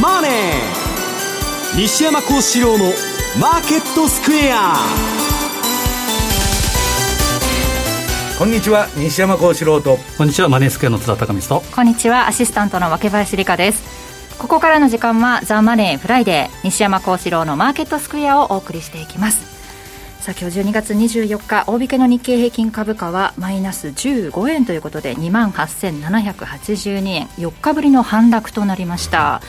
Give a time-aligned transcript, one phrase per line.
[0.00, 0.32] マネー」
[1.80, 4.88] 西山孝四郎の「マーケットスクエア」
[8.38, 9.98] こんにちは西山孝四郎と。
[10.16, 11.74] こんにちはマネースクエアの津田隆光と。
[11.74, 13.82] こんにちはアシスタントの若林理香です。
[14.38, 19.57] ここからの時間は「ザ・マネーフライデー西山孝四郎のマーケットスクエア」をお送りしていきます
[20.20, 27.26] さあ今日12月24日大引けの日経平均株価はマイナス15円ということで2万8782円。
[27.38, 29.40] 4日ぶりの反落となりました。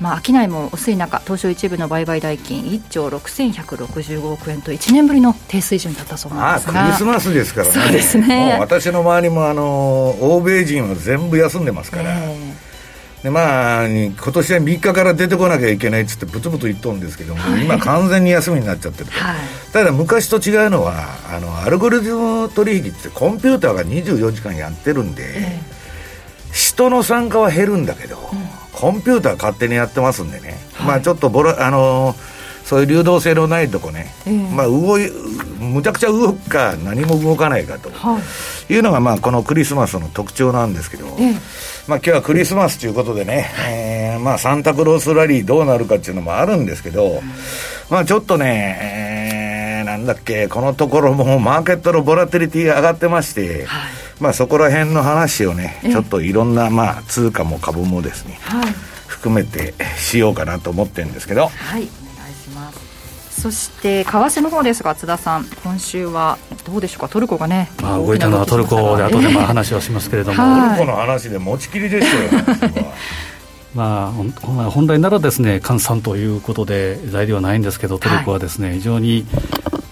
[0.00, 6.82] まあ、商いも薄い中東証一部の売買代金1兆6165億円と1年ぶりの低水準だったそうなんですが。
[6.82, 7.72] あクリスマスですからね。
[7.72, 8.56] そうですね。
[8.58, 12.65] 私の周りもあの欧米人は全部休んでますから、えー、
[13.26, 19.36] でまあ今年は3日から出てこなきゃいけないっつってブツブツ言っとるんですけども、はい、今完全に休みになっちゃってると、はい、
[19.72, 28.66] ただ昔と違うのはあのアルゴリズム取引ってコンピューターが24時間やってるんで、えー、人の参加は減るんだけど、うん。
[28.76, 32.16] コンピューター勝手にやってますんでね、はい、まあちょっとボラ、あのー、
[32.64, 35.10] そういう流動性のないとこね、えー、まあ動い、
[35.58, 38.20] むちゃくちゃ動くか、何も動かないかと、は
[38.68, 41.34] い、いうのが、まあこのクリスマスの特徴なんですけど、えー、
[41.88, 47.20] まあ今日はクリスマスということでね、えー、まあサンタクロースラリーどうなるかっていうのもあるんですけど、
[47.90, 58.72] まあちょっとね、えー、なんだっけ、このところもマーケットのボラテリティが上がってまして、はいまあ、そこら辺の話をね、ちょっといろんな、まあ、通貨も株もですね、はい、
[59.06, 61.48] 含めてしようかなと思ってるんですけど。
[61.48, 62.05] はい。
[63.36, 67.08] そして為替の方ですが津田さん今週はどうでしょうか？
[67.08, 72.86] トルコがね、まあ、動いたのはトルコで後でまあ話をしますけれども、トルコの話で持ちきりでしたよ、
[73.74, 79.26] まあ、本来ならですね換算ということで材料はないんですけどトルコはですね、はい、非常に、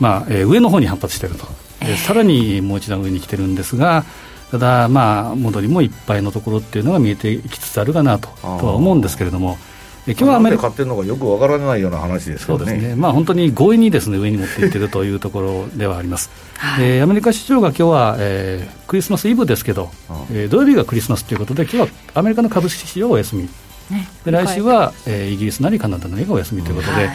[0.01, 1.47] まあえー、上の方に反発していると。
[1.87, 4.07] えさらにもう一段上に来てるんですが、
[4.51, 8.29] ただ、まあ、戻りもいっぱいのところっていうのが見えてきつつあるかなと。
[8.41, 9.59] とは思うんですけれども。
[10.07, 19.91] 今日はアメリカ買ってるのかよくわからないような話ですそうですね、まあ、本当に強引にです、ね、上に持っていってるというところではあります、はい、えー、アメリカ市場が今日は、えー、クリスマスイブですけど、
[20.31, 23.49] えー、土曜日がクリスマスということで、今日はアメリカの株式市場はお休み、ね、
[24.27, 26.93] で来週は、えー、イギリスなりカナダなりがお休みということで。
[26.95, 27.11] はい。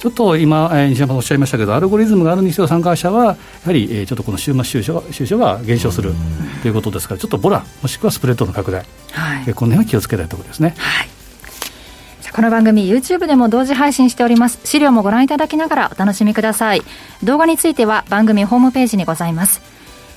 [0.00, 3.36] ちょっと今、えー、西山さんおっしゃいましたけど、アルゴリズムがあるにせよ、参加者は、や
[3.66, 6.12] はり、えー、ちょっとこの週末収支収支が減少する
[6.62, 10.74] ということですから、ちょっとボラ、もしくはスプレッドの拡大、はい、この辺は気をつけたいところですね。
[10.76, 11.21] はい
[12.34, 14.58] この番組 YouTube でも同時配信しております。
[14.64, 16.82] 資料もご覧いただきながらお楽しみください。
[17.22, 19.60] 動画については番組ホームページにございます。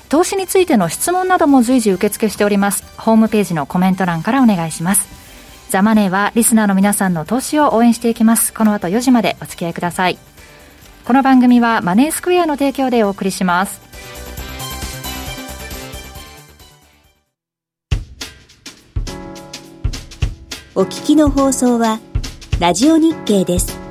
[0.08, 2.84] 投資についての質問なども随時受付しております。
[2.96, 5.06] ホームページのコメント欄からお願いします。
[5.68, 8.54] ザ・マネーはリスナーの皆さんの投資を応援していきます。
[8.54, 10.16] この後4時までお付き合いください。
[11.04, 13.86] この番組はマネースクエアの提供でお送りします。
[20.78, 22.00] お聞きの放送は
[22.58, 23.85] ラジオ日経です。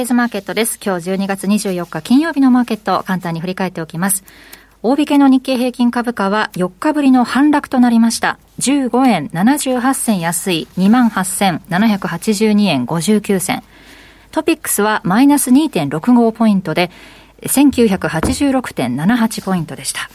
[0.00, 0.80] デイズマーケットです。
[0.82, 4.24] 今日12月24日金曜日のマーケット、簡単に振り返っておきます。
[4.82, 8.38] 大引けの日経平均株価は4日ぶりの反落となりました。
[8.60, 13.62] 15円78銭安い28,782円59銭。
[14.30, 16.90] トピックスはマイナス2.65ポイントで
[17.42, 20.08] 1986.78ポイントでした。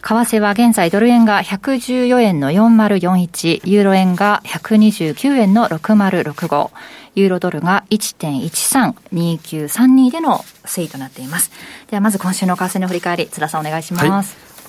[0.00, 6.70] 為替は現在ドル円が114円の4041、ユーロ円が129円の6065、
[7.14, 11.50] ユーロドルが1.132932での推移となっています。
[11.90, 14.02] ではまず今週の為替の振り返り、津田さんお願いします。
[14.02, 14.10] はい、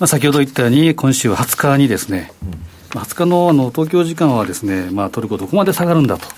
[0.00, 2.32] あ、先ほど言ったように、今週は20日にですね、
[2.90, 6.32] 20日のあの東京時間はですね、まあ、トルコどこまで下がるんだと、は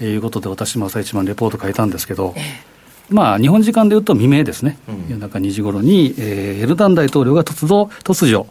[0.00, 2.72] い、いうことで、私も朝一番レポート書いたんですけど、ええ
[3.10, 8.46] まあ、日本時間でいうと未明ですね、うん、夜中2時ごろに、えー、エルダン大統領が突如、突如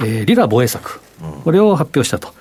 [0.00, 1.00] えー、リラ防衛策、
[1.44, 2.34] これを発表したと。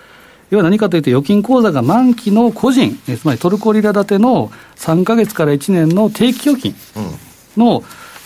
[0.52, 6.76] 要は何かというと、預金口座が満期の個人、つまりトルコリラ建ての3か月から1年の定期預金
[7.58, 7.84] の、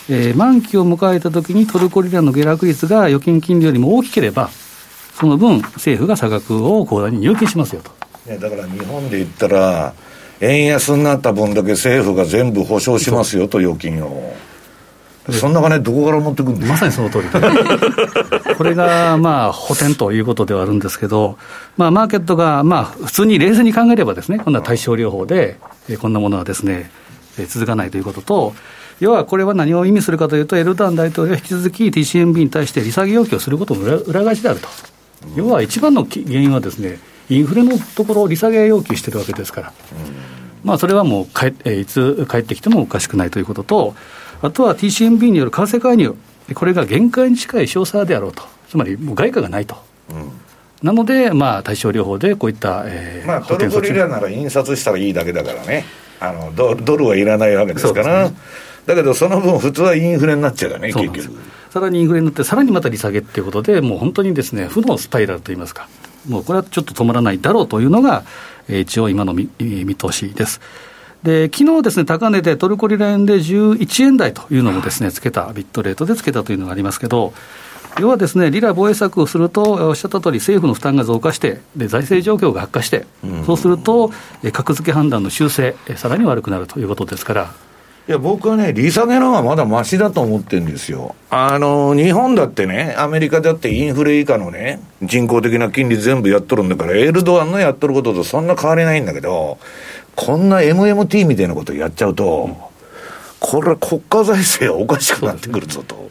[0.10, 4.50] うん、えー、満期を迎えたときにトルコリラの下落率が預金金利よりも大きければ、
[5.20, 7.92] その分、政府が差額を口座に入金しますよと。
[8.28, 9.94] だから日本で言ったら、
[10.42, 14.34] 円安になった分だけ政府が全部保証しますよと、預金を。
[15.32, 17.40] そんな金、どこから持ってくるんですまさにその通りで、
[18.56, 21.38] これがまあ補填ということではあるんですけど、
[21.78, 25.58] まあ、マーケットがまあ普通に冷静に考えればですね、今度は対症療法で、
[26.00, 26.90] こんなものはですね、
[27.48, 28.54] 続かないということと、
[29.00, 34.68] 要はこれは何を意味するかというと、エルダン大統領は引き続き TCMB に対して利下げ要求をすることの裏裏返しであると、
[35.36, 36.98] 要は一番の原因はですね、
[37.30, 39.74] インフレのところを利下げ要求してるわけですから、
[40.64, 43.96] まあ、それはもうかえいつ帰ってきてもおかしくないということと、
[44.42, 46.16] あとは TCMB による為替介入、
[46.54, 49.76] これが限界に近い少佐であろうと、つまりもう外貨がないと。
[50.10, 50.32] うん。
[50.82, 55.84] なので、まあ、対症療法でこういった、えー、まあ、トルコリラなら印刷したらいいだけだからね、
[56.20, 58.36] あのドドルはいらないわけですから、ね、
[58.86, 61.38] だけどその分、普通はインフレになっちゃうからね、結局。
[61.70, 65.88] さらにインフレになって、さらにまた利下げっていうことで、もう本当にですね、負のスパイラルといいますか、
[66.28, 68.24] もうこれはちょっと止まらないだろうというのが、
[68.68, 70.62] えー、一応、今の見見通しです。
[71.24, 77.34] で昨日ですね、高値でトルコリラ円で11円台というのもですね、つけた、ビットレートでつけたというのがありますけど、
[78.00, 83.06] 要はですね、リラ防衛策をすると、おっしゃった通り、政府の負担が増加して、で財政状況が悪化して、
[83.46, 84.12] そうすると、
[84.54, 87.69] 格付け判断の修正、さらに悪くなるということですから。
[88.10, 91.16] いや、僕はね、利下げの方がまだましだと思ってるんですよ。
[91.30, 99.60] あの、日本だってね、アメリカだってインフレ以下のね、人工的な金利全部やっとるんだから、エルドアンのやっとることとそんな変わりないんだけど、
[100.16, 102.50] こんな MMT みたいなことやっちゃうと、
[103.40, 106.10] これは国家財政はおかしくなってくるぞと。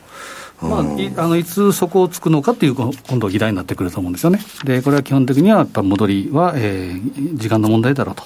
[0.63, 4.39] まあ、いあのいつそこをつくのかっていう、今度、議題になってくると思うんですよね。
[4.63, 8.23] で、これは基本的には、やっぱ戻りは、えー、時間の問題だろうと。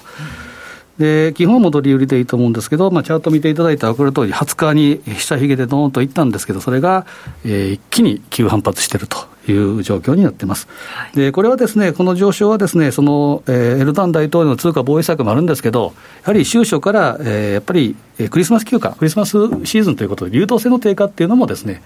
[1.03, 7.05] で基本戻り売りでいいと思うんですけど、まあ、チャート見ていただいたら分かる通り、20日に下髭でどーんといったんですけど、それが、
[7.43, 9.17] えー、一気に急反発していると
[9.51, 10.69] いう状況になってます。
[10.95, 19.31] はい、で、これはですね、この上昇はですね、その、えー、エルダン大統領の通貨防衛策もあるんですけど、やはり収書から、えー、やっぱり、えー、クリスマス休暇、クリスマス
[19.65, 21.81] シーズンということで、流動性の低下っていうのもですね、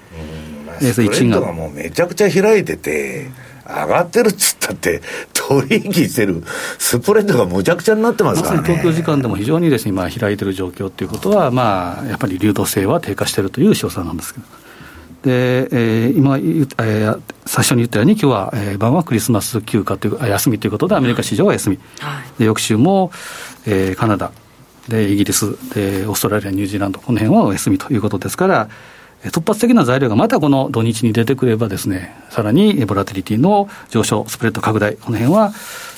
[0.62, 0.80] うんまあ、
[1.42, 3.32] がもうめちゃくちゃ開いてて、
[3.68, 5.02] 上がってるっつったって、
[5.48, 6.44] 取引してる
[6.78, 14.46] スプレッドがむちゃくちゃになってますから、ね、東京時間でも非常にですね、今、開いてる状況ということは、まあ、やっぱり流動性は低下しているという詳細なんですけど。
[15.24, 23.12] で、えー、今、えー、最初に言ったように、今日は、えー、晩はクリスマス休暇という休みということで、アメリカ市場は休み、はい、で翌週も、
[23.66, 24.32] えー、カナダ。
[24.90, 25.52] で、イギリス。
[25.74, 28.70] で、オーストラリア、ニュージーランド、この辺はお休みということですから、
[29.26, 35.54] 突発的な材料がまたこの土日に出てくればですね、さらにボラティリティの上昇、スプレッド拡大、この辺は、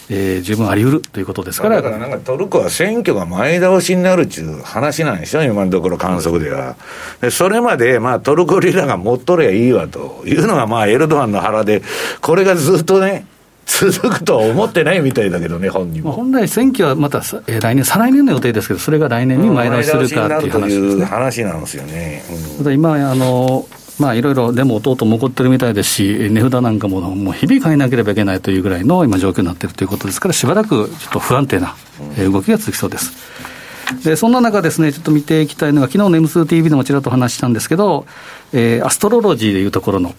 [0.09, 1.75] えー、十分あり得るということですから。
[1.75, 6.77] だからなんかトルコは選挙が前倒しになるっていう話なんでしょ、今のところ観測では。
[7.21, 11.83] でそれまで、まあトルコリラが持っとりゃいいわというのが、まあエルドアンの腹で、
[12.21, 13.25] これがずっとね、
[13.69, 16.11] 続くとは思ってないみたいだけどね、本人も。
[16.11, 21.05] 本来、選挙はまた、えー、来年、再来年の予定ですけど、それが来年に前倒しするかっていう話ですね。
[21.05, 22.23] 話なんですよね。
[22.29, 23.67] うん、ただ今あの
[23.99, 31.75] まあ、いろいろデモ、弟も起こってるみたいですし、値札なんかももう日々変えなければいけないというぐらいの今、状況になっているということですから、しばらくちょっと不安定な
[32.17, 33.11] 動きが続きそうです。
[34.03, 38.05] でそんな中ですね、ちょっと見ていきたいのが、昨日の M2TV でもちらっと話したんですけど、
[38.53, 40.13] えー、アストロロジーでいうところの、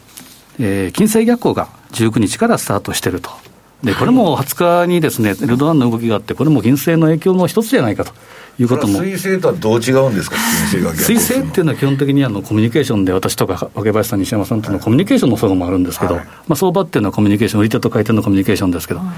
[0.59, 3.50] えー、金星逆行が19日からスタートしていると。
[3.83, 8.13] で、これも20日にですね、エルドアンの動きがあって、これも銀星の影響の一つじゃないかと。
[8.59, 9.01] いうことも。
[9.01, 19.15] 水星とはどう違うんですか、水星が水星っていうのは基本的にあのコミュニケーションで、私とか若林さん、西山さんとのコミュニケーションの相場もあるんですけど、はい、まあ、相場っていうのはコミュニケーション、売り手と買い手のコミュニケーションですけど、はい、ま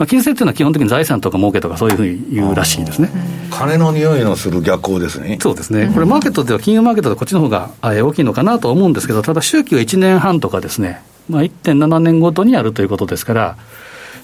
[0.00, 3.10] あ、金星っていうのは基本的に財産とか儲けとか、そういうふうに言うらしいですね。
[3.50, 5.38] 金の匂いのする逆行ですね。
[5.40, 5.90] そうですね。
[5.94, 13.56] これ、マーケットでは、金融マーケットでこっちの方が大きいのかなと思うんですけど、ただ周期は1年半とかですね、まあ、1.7年ごとにあるということですから、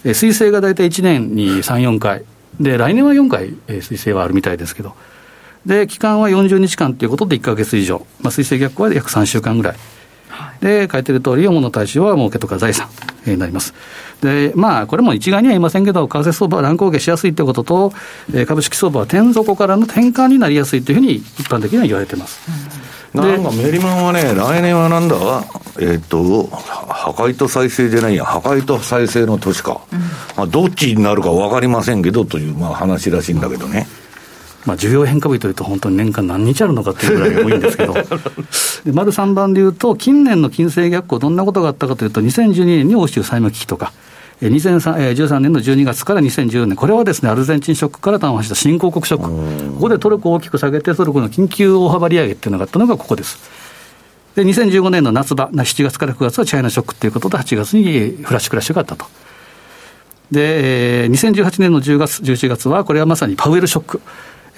[0.04, 2.24] 水星が大体1年に3、4回、
[2.60, 4.94] で、来年は4回、水星はあるみたいですけど、
[5.66, 9.76] で、期間は40日間ということで1か月以上、まあ、水星逆行は約3週間ぐらい。
[10.60, 12.88] で、書いてる通り、主の対象は儲けとか財産
[13.26, 13.74] になります。
[14.20, 17.92] で、まあ、これも一概には言いませんけど、為替相場は乱高下しやすいということと、
[18.32, 22.77] えー、株式相場は天底からの転換になりやすいというふうに一般的には言われてます。
[23.14, 25.16] なんかメリマンはね、来年はなんだ、
[25.78, 33.86] えー、っと、破壊と再生じゃないや、破壊と再生の年か、うん、まあ、どっちになるか分かりませんけどという、まあ、話らしいんだけどね。
[34.66, 38.02] まあ、需要変化日というと、本当に年間何日あるのかっていうぐらい多いんですけど、で
[38.92, 43.92] 丸3番でいうと、近年の金星逆行、どんなことがあったかというと、2012年に欧州債務危機とか、
[44.40, 49.74] 2013年の12月から2014年、これはですね、アルゼンチンショックから端をした新興国ショック。
[49.74, 53.38] ここでトルコを大きく下げて、トルコの緊急大幅利上げっていうのがあったのがここです。
[54.36, 59.06] で、2015年の夏場、7月から9月はチャイナショックということで、8月にフラッシュクラッシュがあったと。
[60.30, 64.00] で、2018年の10月、11月は、これはまさにパウエルショック。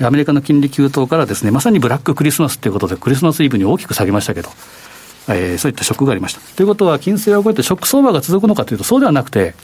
[0.03, 4.51] アメリカの金利急騰からですね、まさにブラッククリスマスということで、クリスマスイブに大きく下げましたけど、
[5.31, 6.41] えー、そういったショックがありました。
[6.57, 9.55] ということは、金星を超えてショック相場が続くのかというと、そうではなくて、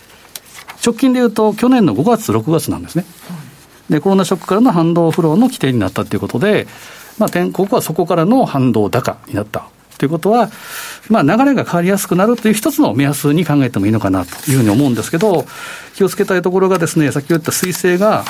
[0.85, 3.05] 直近でいうと、去年の5月、6月なんですね。
[3.91, 6.67] で、コロナショックからの反動フローの起点になったということで、
[7.19, 9.69] まあ、ここはそこからの反動高になった。
[9.99, 10.51] ということは、
[11.09, 15.47] まあ、流れが変わりやすくなるという一つの目安に考えてもいいのかなというふうに思うんですけど、
[15.95, 18.25] 気をつけたいところがですね、先ほど言った彗星が、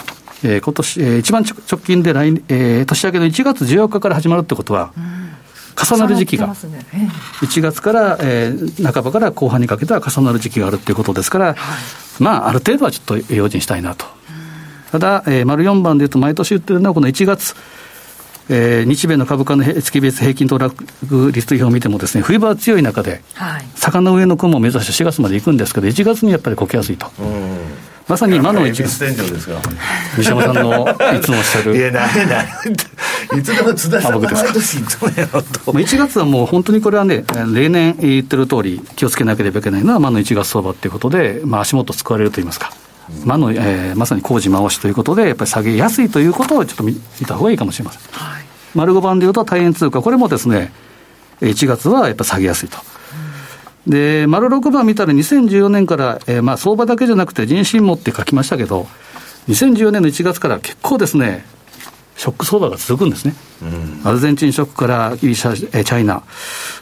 [0.45, 4.93] えー、今年、えー、一番直近で来、えー、年明けの1月14日から始まるってことは、
[5.77, 11.57] 重なる時期が、1月から、えー、半ばから後半にかけては重なる時期があるっていうことですから、はい、
[12.23, 14.07] まあ、ある程度はちょっと用心したいなと。
[14.91, 17.55] ただ、えー、丸4番でいうと、毎年言ってるのは、この1月、
[18.49, 20.85] えー、日米の株価の月別平均騰落
[21.33, 27.11] 率表を見てもですね、冬場は強い中で、はい、坂の上の雲を目指して4月まで行くんですけど、1月にやっぱりこけやすいと。
[28.09, 29.05] まさに今の一月。
[30.17, 31.77] 西山さんのいつもおっしゃる。
[31.77, 33.41] いや、なになに。
[33.41, 35.73] いつでも津田さんが毎年いつもやろと。
[35.73, 42.71] 1月はもう本当にこれはね、例年言ってる通り、気をつけなければいけないのは、魔の1月相場っていうことで、まあ、足元救われるといいますか。
[43.25, 46.95] 魔の、えー、まさに工事回しということで、やっぱり下げやすいということをちょっと見
[47.27, 48.03] た方がいいかもしれません。
[48.13, 48.45] はい、
[48.77, 50.73] 丸5番でいうと、大円通貨、これもですね、
[51.41, 52.79] 1月はやっぱ下げやすいと。
[53.87, 58.87] で、丸6番見たら2014年から、えー、まあ相場だけじゃなくて人心もって書きましたけど、
[59.49, 61.45] 2014年の1月から結構ですね、
[62.17, 63.35] ショック相場が続くんですね。
[64.05, 66.23] アルゼンチンショックからギリシャ、チャイナ。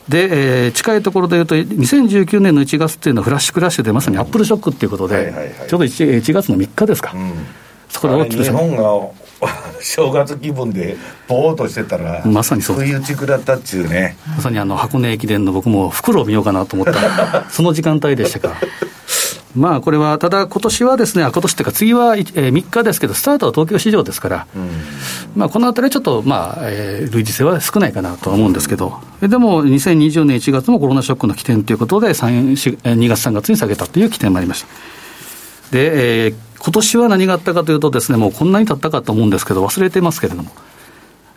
[0.09, 7.13] で、えー、近いところでいうと、2019年の1月っていうのはフラッシュクラッシュでまさにアップルショックっていうことで、ちょうど 1, 1月の3日ですか。
[7.15, 7.33] うん、
[7.89, 8.83] そこで大きく日本が
[9.81, 10.97] 正月気分で
[11.29, 14.17] ぼーっとしてたら、まさにそう不意打ち食らったっちゅうね。
[14.37, 18.55] まさにあの箱根駅伝の僕も袋を見ようかなと思ったら、 その時間帯でしたか。
[19.55, 24.71] まあこれは、ただ今年はですね、今年っていうか、次は、えー、3日ですけど、スタートは東京市場ですから、うん、
[25.37, 32.57] まあこのあたりはちょっと、まあ、えー、類似性は少ないかなとは思うんですけど、でも2020年1月もコロナショックの起点ということで、2
[33.09, 34.69] 月、3月に下げたという起点もありました。
[35.71, 36.35] で、えー、
[36.65, 40.51] 今年は何があったかというとですね、もうこんなに経ったかと思うんですけど、忘れてますけれども、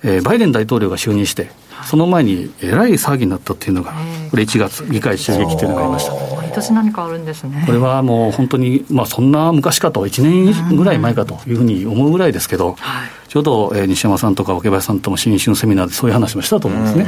[0.01, 1.51] えー、バイデン大統領が就任して、
[1.85, 3.91] その前にえらい騒ぎになったっていうのが、
[4.31, 6.13] これ1月、議会襲撃というのがありました。
[6.13, 7.61] 毎年何かあるんですね。
[7.65, 12.77] これはもう本当に、まあそんな昔かと、1年ぐらい前かというふうに思うぐらいですけど、
[13.27, 17.05] ちょうど、えー、西山さんとか桶林さんとも新春セミナーでそういう話もしたと思うんですね。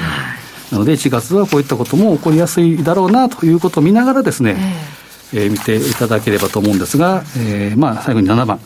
[0.72, 4.99] なので1月はこういったことも起こりやすいだろうなということを見ながらですね、えー、
[5.34, 8.60] 見ていただければと思うんですが、えー、まあ最後に7番。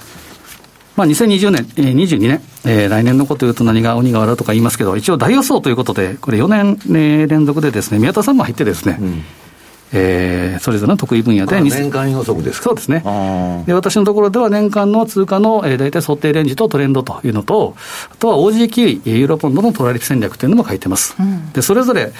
[0.96, 9.24] まあ、2020年、えー、22年、えー、来年のこと言うと何が鬼が笑うとか言いますけど、一応大予想ということで、これ4年、ね、連続でですね、宮田さんも入ってですね、うん。
[9.96, 13.04] えー、それぞれの得意分野で年間予測ですそうですね。
[13.68, 17.76] で、私のところでは年間の通貨の、えー、大体想定レンジとトレンドというのと、
[18.12, 21.16] あとは OG キウイ、ユーロポンドのトラリピ戦略というのも書いてます。
[21.20, 22.12] うん、でそれぞれ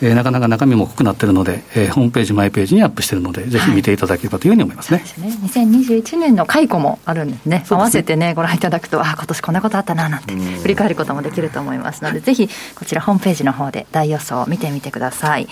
[0.00, 5.02] えー、なかなか中身も濃くなってるので、えー、ホームページ、マイページにアップしてるので、ぜひ見ていただければというふうに思いますね。
[5.18, 7.62] はい、ね2021年の解雇もあるんですね。
[7.66, 15.48] すね合わせてね、ご覧いただくと、あ、今年こんなことあったな、なんて、振り返ることもできると思いますので、ぜひ、こちらホームページの方で大予想を見てみてください。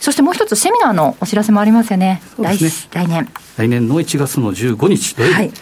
[0.00, 2.22] そしてもう一つ、セミナーのお知らせもありますよね。
[2.38, 2.56] ね
[2.92, 3.28] 来年。
[3.56, 5.34] 来年の1月の15日土曜日。
[5.34, 5.52] はい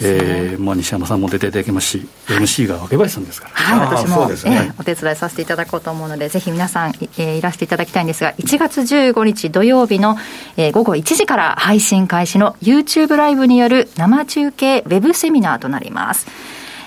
[0.00, 4.66] えーまあ、西山さんも出ていただきますし、MC が若林さんですから、はい、私も、ね。
[4.66, 10.16] えー、お手伝いさせていただこうと思うので、ぜひ皆さん、えー、いらしていただきたいんですが、1月15日土曜日の、
[10.56, 16.26] えー、午後1時から配信開始の YouTube ライブによる生中継ウェブセミナーとなります。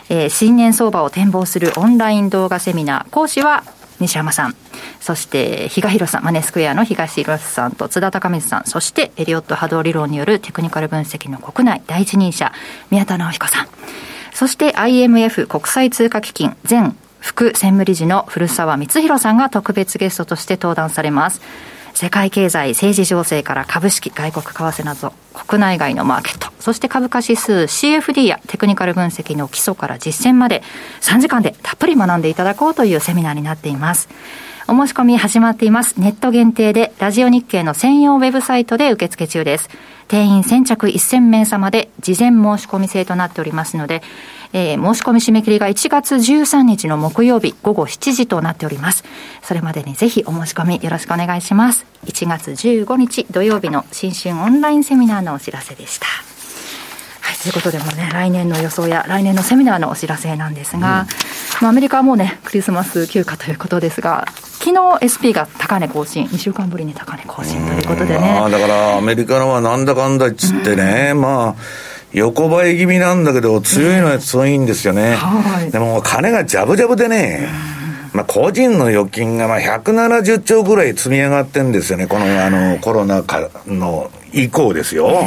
[0.09, 3.63] えー、新年相場を展望するオンライン動画セミナー、講師は
[4.01, 4.55] 西山さん、
[5.00, 12.51] そして比嘉宏さん、マネースクエアの東広さんと津田隆光さん、そしてエリオット波動理論によるテクニカル分析の国内第一人者、
[12.89, 13.67] 宮田直彦さん、
[14.34, 21.41] そして IMF 国際通貨基金前副専務理事の古澤光弘さんが特別ゲストとして登壇されます。
[21.93, 30.63] 世界経済、政治情勢から株式、外国為替など、国内外のマーケット、そして株価指数、CFD やテクニカル分析の基礎から実践まで、
[31.01, 34.10] 3時間でたっぷり学んでいただこうというセミナーになっています。
[34.67, 36.00] お申し込み始まっています。
[36.00, 39.69] ネット限定で、ラジオ日経の専用ウェブサイトで受付中です。
[40.07, 44.01] 定員先着1000名様で、事前申し込み制となっておりますので、
[44.53, 49.03] えー、申し込み締め切りが1月13日の木曜日午後7時となっております。
[49.43, 51.86] それまでにぜひお申し込みよろしくお願いします。
[52.05, 56.08] 1月15日土曜日の新春オンラインセミナーのお知らせでした。
[57.22, 61.08] はい、ということでもね、来年の予想や来年のセミナーのお知らせなんですが、
[61.62, 64.25] うん、アメリカはもうね、クリスマス休暇ということですが、
[64.60, 68.39] 昨日 SP が高値更新、2週間ぶりに高値更新ということでね。
[68.39, 71.55] あだからアメリカのはなんだかんだっつってね、まあ、
[72.13, 75.15] 横ばい気味なんだけど、強いのは強いんですよね。
[75.15, 77.47] はい、でも、金がジャブジャブでね、
[78.13, 85.25] まあ、個人の預金がまあ170兆ぐらい積み上がってんですよね、このあのコロナ禍の以降ですよ。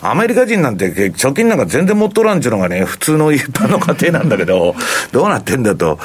[0.00, 4.74] アメリカ人なんて貯金なんか全然持っとらんちゅうのがね、普通の一般の家庭なんだけど、
[5.10, 5.98] どうなってんだと。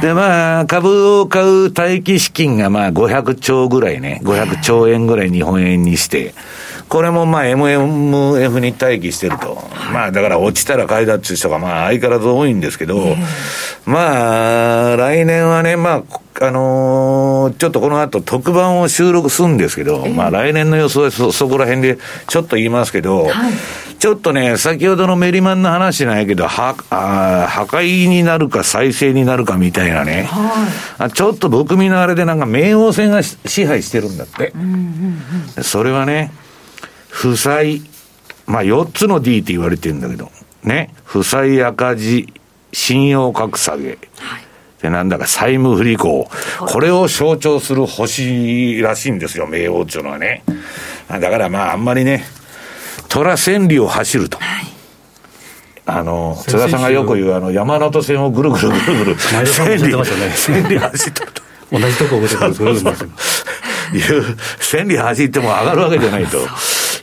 [0.00, 6.34] で、まあ、株を買う待機資金がまあ500兆ぐらいね、500兆円ぐらい日本円にして、
[6.88, 9.58] これもまあ MMF に待機してると。
[9.92, 13.16] まあだから落ちたら買いだっていう人がまあ相変わらず多いんですけど、
[13.84, 16.04] まあ来年はね、ま
[16.40, 23.52] あ、あのー、ちょっとこの後特番を収録するんですけど、まあ来年の予想はそ、そこら辺でちょっと言いますけど、はい、
[23.98, 34.52] ちょっとね、先ほどのメリマンの話なんやけど、は、あ破壊になるか再生になるかみたいなね、はい、ちょっと僕みのあれでなんか冥王星が支配してるんだって。
[34.54, 35.22] うんうん
[35.56, 36.30] うん、それはね、
[37.08, 37.82] 負債、
[38.46, 40.30] まあ4つの D って言われてるんだけど、
[40.62, 42.32] ね、負債赤字、
[42.72, 43.98] 信用格下げ、はい、
[44.82, 50.42] で、なんだか債務不履行、これを象徴する星らしいんですよ、冥王っていうのはね。
[51.08, 52.24] だからまあ、あんまりね、
[53.08, 54.38] 虎千里を走ると。
[54.38, 54.78] はい
[55.90, 60.32] あの、津田さんがよく言う、あの、山手線をぐるぐるぐるぐる、前田さんも言ってましたね。
[60.36, 61.42] 千里走ってると。
[61.72, 62.96] 同じとこぐるぐるぐるぐる。
[63.94, 66.46] いう、千里走っても上がるわけじゃないと。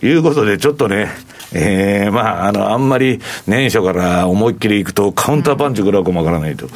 [0.04, 1.10] いうことで、ちょっとね、
[1.54, 6.68] ええー、まあ、あの、あんまり年初から思いっきりいくと、カウンターパンチぐらいかもわからないと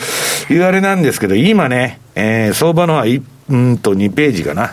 [0.52, 4.72] いうあれなんですけど、今ね、えー、相場のは1、うんと2ページかな。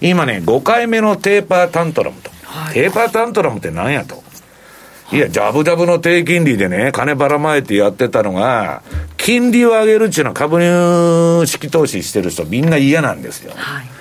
[0.00, 2.30] 今ね、5回目のテーパータントラムと。
[2.44, 4.22] はい、テーパータントラムって何やと。
[5.12, 8.82] いや、ジャブジャブの低金利でね、金ばらまいてやってたのが、
[9.16, 13.52] 金利を上げるっていうのは株入式投資してる人みんな嫌なんですよ。
[13.54, 13.93] はい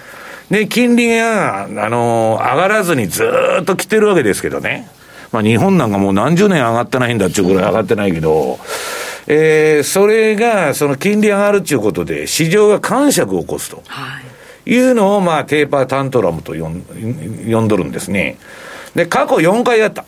[0.53, 3.27] で、金利が、あの、上がらずにず
[3.61, 4.87] っと来てるわけですけどね。
[5.31, 8.59] まあ日本なんかもう何十年上がってないんだっていうぐらい上がってないけど、
[9.25, 13.81] えー、それが、その金利上がるっていうことで、市場が感触を起こすと。
[13.87, 14.19] は
[14.67, 14.71] い。
[14.71, 16.83] いうのを、まあ、テーパータントラムと呼ん
[17.51, 18.37] 呼んどるんですね。
[18.93, 20.05] で、過去4回やった。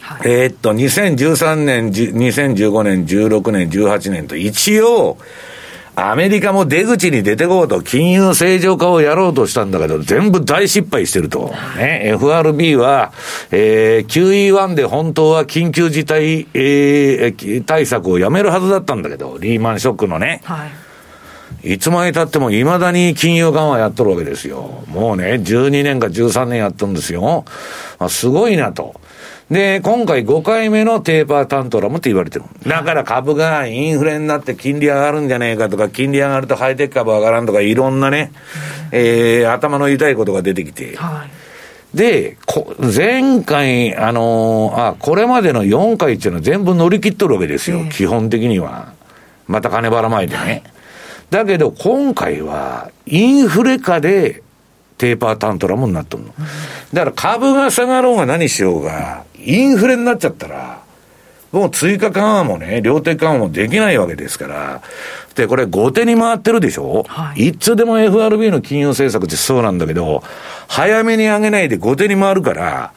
[0.00, 5.16] はい、えー、っと、2013年、2015年、16年、18年と一応、
[6.00, 11.52] アメリカも出口に出てこうと、金融正常化をやろうとしたんだけど、全部大失敗してると。
[11.76, 13.12] ね、FRB は、
[13.50, 20.40] えー、QE1 で本当は緊急事態、えー、対策をやめるはずだったんだけど、リーマンショックのね。
[20.44, 20.70] はい。
[21.62, 24.84] いつまで経っても未だに金融緩和やっとるわけですよ。
[24.88, 27.44] もうね、12年か13年やってるんですよ。
[27.98, 29.00] まあ、すごいなと。
[29.50, 32.44] で、今回5回目のテーパータントラムって言われてる。
[32.66, 38.30] だから株がインフレになって金利上がるんじゃねえかとか、金利上がるとハイテク株上がらんとか、いろんなね、
[38.92, 40.96] えー、頭の痛いことが出てきて。
[40.96, 41.26] は
[41.94, 42.36] い、で、
[42.94, 48.92] 前回、あのー、あ、これまでの4回っていうのは全部乗り切っとるわけですよ、えー、基本的には。
[49.48, 50.38] また金ばらまいてね。
[50.38, 50.62] はい、
[51.30, 54.44] だけど、今回は、インフレ下で、
[55.00, 56.34] テーパータントラムになっとるの。
[56.92, 60.82] だから株が下がろうが何しようが、インフレになっちゃったら、
[61.52, 64.82] もう追加緩和もね、量的緩和もできないわけですから。
[65.34, 70.22] で、これ後手に回ってるでしょ、はい、いつでも FRB の金融政策ってそうなんだけど、
[70.68, 72.92] 早めに上げないで後手に回るから、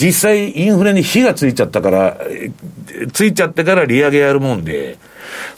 [0.00, 2.16] 実際インフレに火がついちゃったから、
[3.12, 4.98] ついちゃってから利上げやるもんで、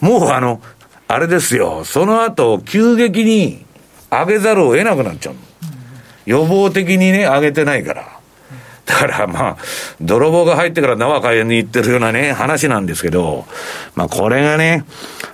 [0.00, 0.62] もうあの、
[1.06, 3.66] あれですよ、その後急激に
[4.10, 5.34] 上げざるを得なくなっちゃう。
[6.26, 8.18] 予防的にね、上げてないから。
[8.84, 9.56] だからまあ、
[10.00, 13.46] 泥棒が入ってから縄買いに行ってるようなね、話なんですけど、
[13.94, 14.84] まあこれがね、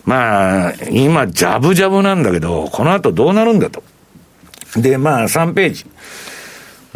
[0.05, 3.83] まあ、今、ジャブジャブなんだけど、この後どうなるんだと。
[4.77, 5.87] で、まあ3ページ。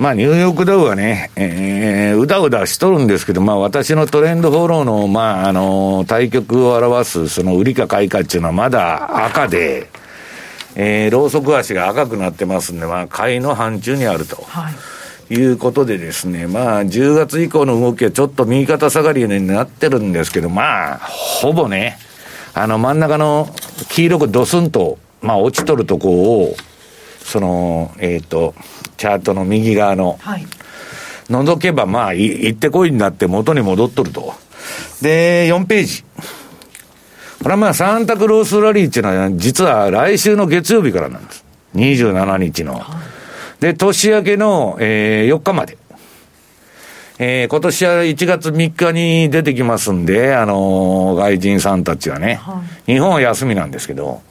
[0.03, 9.92] まあ、ニューヨークダウはね、えー、うだうだしとるんですけど、まあ、私のトレンドフォローの、まあ、あの、対局を表す、その売りか買いかっていうのはまだ赤で、
[10.75, 14.37] えー、ローソク足が赤くなってますんで、まあ、買いの範疇にあると。
[14.43, 14.75] はい
[15.31, 21.97] いうことでですね、まあ、10月以降の動きはちょっと右肩下がりになってるんですけど、まあ、ほぼね、
[22.55, 23.49] あの真ん中の
[23.89, 26.55] 黄色くドスンと、まあ、落ちとるとこを、
[27.21, 28.55] その、えっ、ー、と、
[28.99, 30.47] チャートの右側の、はい、
[31.29, 34.35] 覗けば、まあ、行ってこいになって元に戻っとると。
[35.01, 36.05] で、4ページ。
[37.43, 41.45] これはまあサンタクロースラリーっていうのは、実は来週の月曜日からなんです。
[41.75, 42.81] 27日の。
[43.61, 45.77] で、年明けの、えー、4日まで。
[47.19, 54.23] えー、今年は1月3日に出てきますんで、あのー、外人さんたちはね、はい、日本は休みなんですけど、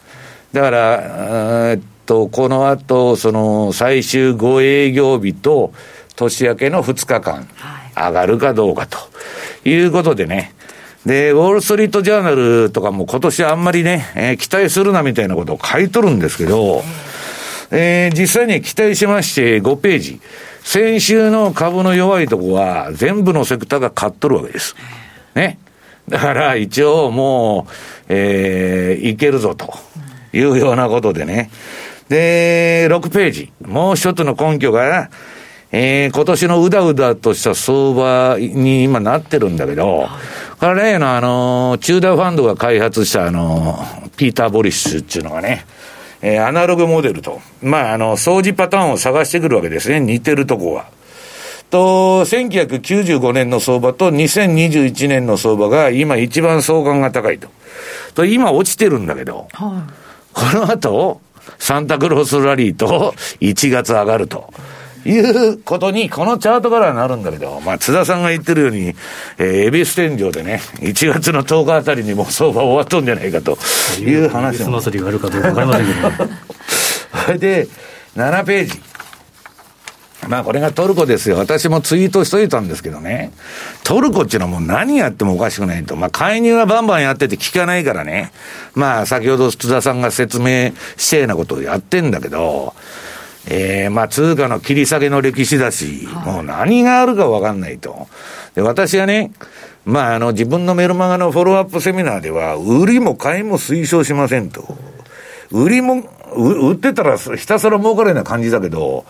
[0.51, 5.73] だから、えっと、この後、その、最終5営業日と、
[6.15, 7.47] 年明けの2日間、
[7.95, 8.97] 上がるかどうかと
[9.63, 10.53] いうことでね、
[11.05, 16.83] で、ウォール・ストリート・ジャーナルとかも今年あんまりね、えー、期待するなみたいなことを書いとるんですけど、
[17.71, 20.21] えー、実際に期待しまして5ページ。
[20.63, 24.75] 先週の株の弱いとこは全部のセクターが買っとるわけです。
[25.33, 25.57] ね。
[26.07, 27.73] だから一応もう、
[28.09, 29.73] えー、いけるぞと
[30.33, 31.49] いうようなことでね。
[32.09, 33.53] で、6ページ。
[33.65, 35.09] もう一つの根拠が、
[35.73, 40.07] えー、今年のうだうだとした相場に今なってるんだけど、
[40.59, 43.79] これ例のあの、チューダーファンドが開発したあの、
[44.17, 45.65] ピーター・ボリッシュっていうのがね、
[46.21, 50.87] えー、アナログモデルと、まあ、あの、掃除パターンを探してくるわけですね、似てるとこは。
[51.69, 57.47] と、1995年の相場と2021年の相場が今一番相関が高いと。
[58.13, 59.93] と、今落ちてるんだけど、はい、
[60.33, 61.21] この後、
[61.57, 64.53] サンタクロースラリーと1月上がると。
[65.05, 68.93] いうことに、このチャートからなるんだけど、まあ、津田さんが言ってるように、
[69.37, 73.57] えー、恵比寿天井でね、1月の10日あたりにもう相場終わっとんじゃないかと
[73.99, 74.81] いう話も。
[74.81, 76.31] 祭りがあるかどうかわかりませんけど、ね、
[77.25, 77.67] そ れで、
[78.15, 78.91] 7ページ。
[80.27, 81.37] まあこれがトルコですよ。
[81.37, 83.31] 私もツイートしといたんですけどね。
[83.83, 85.95] トルコっていうのはもう何やってもおかしくないと。
[85.95, 88.31] まあ介入はバンバンやってて聞かないからね。
[88.75, 92.75] まあ先ほど津田さんが説明してなことをやってんだけど、
[93.47, 98.07] ええー、まあ通貨の切り下げの歴史だし、もう何があるかわかんないと。
[98.55, 99.31] で、私はね、
[99.85, 104.77] まああの自分のメルマガのフォローアップセミナーでは、売りも買いも推奨しませんと。
[105.51, 106.03] 売りも、
[106.35, 109.05] 売ってたらひたすら儲かるような感じだけど、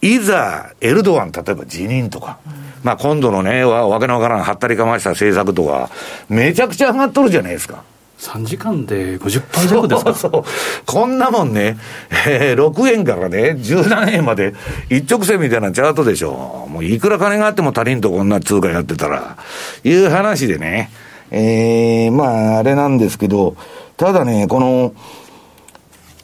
[0.00, 5.90] いざ、エルドアン、例えば辞任とか、うん、まあ今度のね、わけのわからん、はったりかました政策とか、
[6.28, 7.84] めちゃくちゃ上がっとるじゃないですか。
[8.22, 10.14] 3時間で50%弱ですか？
[10.14, 10.44] そうそう。
[10.86, 11.76] こんなもんね、
[12.28, 14.54] えー、6円からね、17円まで
[14.88, 16.68] 一直線みたいなチャートでしょ。
[16.70, 19.36] もういくら金があっても足りんとこんな通貨やってたら、
[19.82, 20.90] いう話でね。
[21.32, 23.56] えー、まあ、あれなんですけど、
[23.96, 24.94] ただね、この、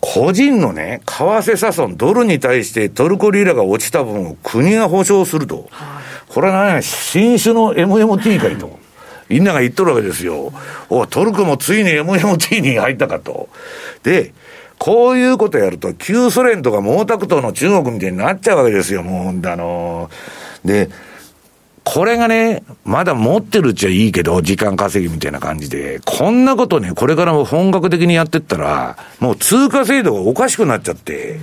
[0.01, 5.69] 個人のね、為替差損、ドルに対してトルコリラが落ちた分を国が保証すると。
[6.29, 8.79] これはね、新種の MMT かいと。
[9.29, 10.53] みんなが言っとるわけですよ。
[10.89, 13.49] おトルコもついに MMT に入ったかと。
[14.03, 14.33] で、
[14.79, 20.09] こういうことやると、旧ソ連とか毛沢東の中国みたいになっちゃうわけですよ、もう、あの
[20.65, 20.89] で、
[21.85, 31.41] これがね、まだ持ってるっちゃいいけど、時間稼ぎみたいな感じで、こんなことね、これからも本格的にやってったら、もう通貨制度がおかしくなっちゃって、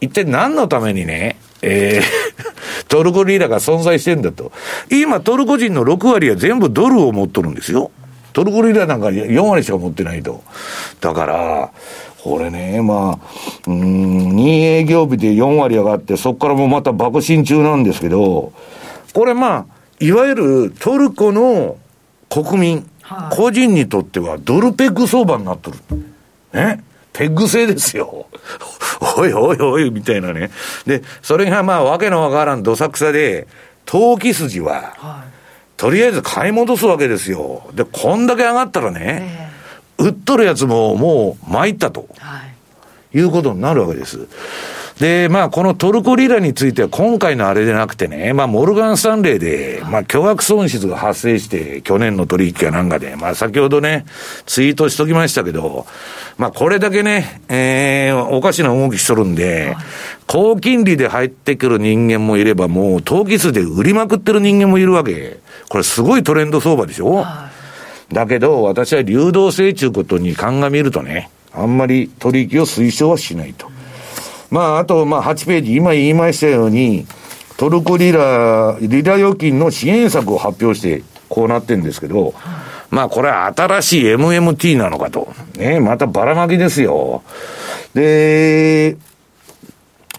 [0.00, 2.53] 一体何のためにね、えー、
[2.94, 4.52] トルコリーラが存在してんだと。
[4.88, 7.90] 今、トルコ人の6割は全部ドルを持っとるんですよ。
[8.32, 10.44] トルコリーラなんか4割しか持ってないと。
[11.00, 11.72] だから、
[12.22, 18.52] これね、まあ、うん、2営業日で4割上がって、そこからもまた爆心中なんですけど、
[19.12, 19.66] これまあ、
[19.98, 21.78] いわゆるトルコの
[22.28, 25.78] 国民、はい、個人にとってはドルペグ相場になっとる。
[26.52, 26.84] ね。
[27.14, 28.26] ペグ制ですよ。
[29.16, 30.50] おいおいおい、みたいなね。
[30.84, 33.46] で、それがまあ、わけのわからんどさくさで、
[33.86, 35.30] 投機筋は、はい、
[35.76, 37.70] とりあえず買い戻すわけですよ。
[37.72, 39.52] で、こんだけ上がったらね、
[39.98, 42.40] えー、売っとるやつももう参ったと、は
[43.12, 44.26] い、いうことになるわけです。
[45.00, 54.06] で、まあ、このトルコリラについては今回のあれでなくてね、まあ、モルガン・スタンレーで、まあ、巨額損失が発生して、去年の取引かなんかで、まあ、先ほどね、
[54.46, 55.86] ツイートしときましたけど、
[56.38, 59.74] まあ、これだけね、えー、おかしな動きしとるんで、
[60.28, 65.38] 高金利で入ってくる人間もいれば、もう、投機数で売りまくってる人間もいるわけ。
[65.68, 67.24] これすごいトレンド相場でしょ、
[68.12, 73.73] だけど、私は流動性ということに鑑みるとね、あんまり取引を推奨はしないと。
[74.50, 77.06] まあ、あと、まあ、8ページ、今言いましたように、
[77.56, 82.34] トルコリラ、リラ預金の支援策を発表して、こうなってるんですけど、
[82.90, 85.32] まあ、これは新しい MMT なのかと。
[85.56, 87.22] ね、またばらまきですよ。
[87.94, 88.96] で、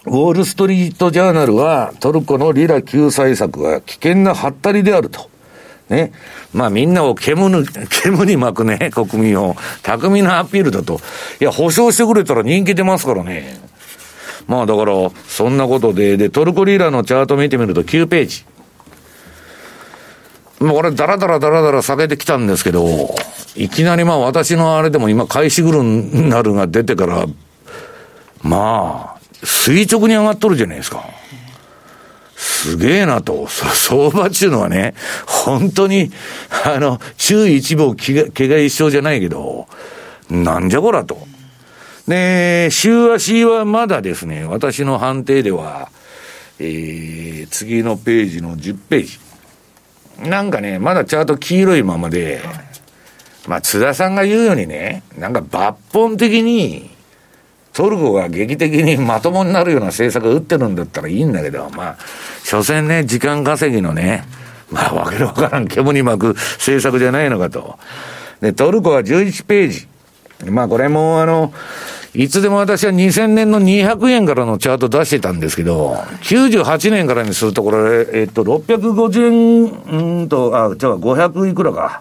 [0.06, 5.30] ウォール・ストリート・ジャーナルは、トルコのリラ救済策が危険なハったりであると。
[5.88, 6.12] ね。
[6.52, 7.66] まあみんなを煙、
[8.02, 11.00] 煙に巻くね、国民を、巧みなアピールだと。
[11.40, 13.58] いや、保証してくれたら人気出ますからね。
[14.46, 18.44] まあだから、そんなことで、で、トルコリーラのチャート見てみると9ページ。
[20.60, 23.14] もうこれ、だらだらだらだら下げてきたんですけど、
[23.56, 27.26] いきなりまあ私のあれでも今、開始グルなるが出てから、
[28.42, 31.04] まあ、垂直に上がっとるじゃないですか。
[32.36, 33.46] すげえなと。
[33.48, 34.94] 相場っていうのはね、
[35.26, 36.12] 本当に、
[36.64, 39.66] あの、注意一部気が、気が一緒じゃないけど、
[40.30, 41.26] なんじゃこらと。
[42.08, 45.90] で、週足はまだですね、私の判定では、
[46.58, 49.18] えー、次のページの10ページ。
[50.28, 52.40] なんかね、まだチャート黄色いままで、
[53.46, 56.90] まあ、津田さんが言うようにね、なんか抜本的に、
[57.72, 61.96] トルコが劇的にまともになるような政策を打ってるんだったらいいんだけど、まあ、
[62.42, 64.24] 所詮ね、時間稼ぎのね、
[64.70, 67.78] まあ、わけのわからん煙に巻く政策じゃないのかと。
[68.40, 69.88] で、トルコは11ページ。
[70.50, 71.52] まあ、これも、あの、
[72.16, 79.26] いつでも私は2000年の200円からのチャート出してたんですけど、98年からにするとこれ、えっと、650
[79.92, 82.00] 円、うんと、あ、じゃあ500いくらか。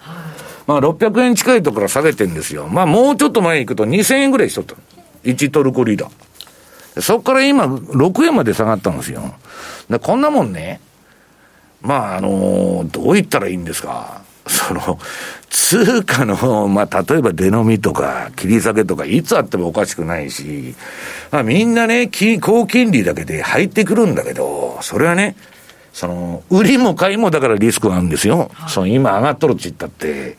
[0.67, 2.69] まあ、600円近いところ下げてんですよ。
[2.69, 4.75] まあ、もうちょっと前行くと2000円ぐらいしとった。
[5.25, 7.01] 1トルコリーダー。
[7.01, 9.35] そこから今、6円まで下がったんですよ。
[9.89, 10.79] で、こんなもんね、
[11.81, 14.21] まあ、あの、どう言ったらいいんですか。
[14.47, 14.99] その、
[15.49, 20.75] 通貨の、まあ、例えば出飲みとか、切り下げとか、いつあってもおかしくないし、
[21.31, 22.09] まあ、みんなね、
[22.41, 25.35] 高金利だけで入ってくるんだけど、それはね、
[25.95, 28.51] その、売りも買いもだからリスクがあるんですよ。
[28.53, 30.35] はい、その今上がっとるって言ったって。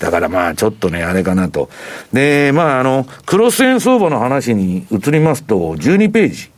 [0.00, 1.70] だからまあちょっとね、あれかなと。
[2.12, 6.50] で、まああの、クロス円相場の話に移りますと、12ページ。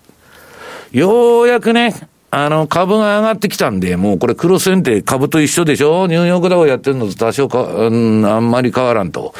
[0.92, 6.06] ようやくね、あの、株が上がってきたんで、もうこれクロス円って株と一緒でしょ？
[6.06, 9.32] ニューヨークダウやってるのと多少か、うん、あんまり変わらんと。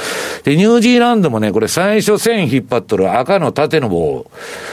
[0.44, 4.30] で、ニュージーランドもね、これ最初線引っ張っとる赤の縦の棒。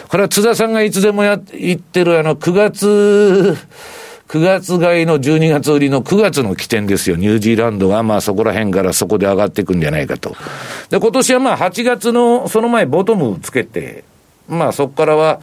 [0.07, 3.57] これは津田さんがいつでもや、言ってるあの、9月、
[4.29, 7.17] 9月買いの12月売りの9月の起点ですよ。
[7.17, 10.35] ニュージーランドがまあそこら辺からそこで上がっていくんじゃないかと。
[10.89, 14.03] で、今年はまあ8月のその前ボトムつけて、
[14.47, 15.41] まあそこからは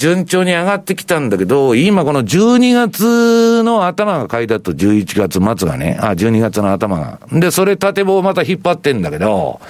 [0.00, 7.20] 順調に上がってきたんだけど、今この12月の頭が買いだと11月末がね、あ、12月の頭が。
[7.30, 9.60] で、それ縦棒また引っ張ってんだけど、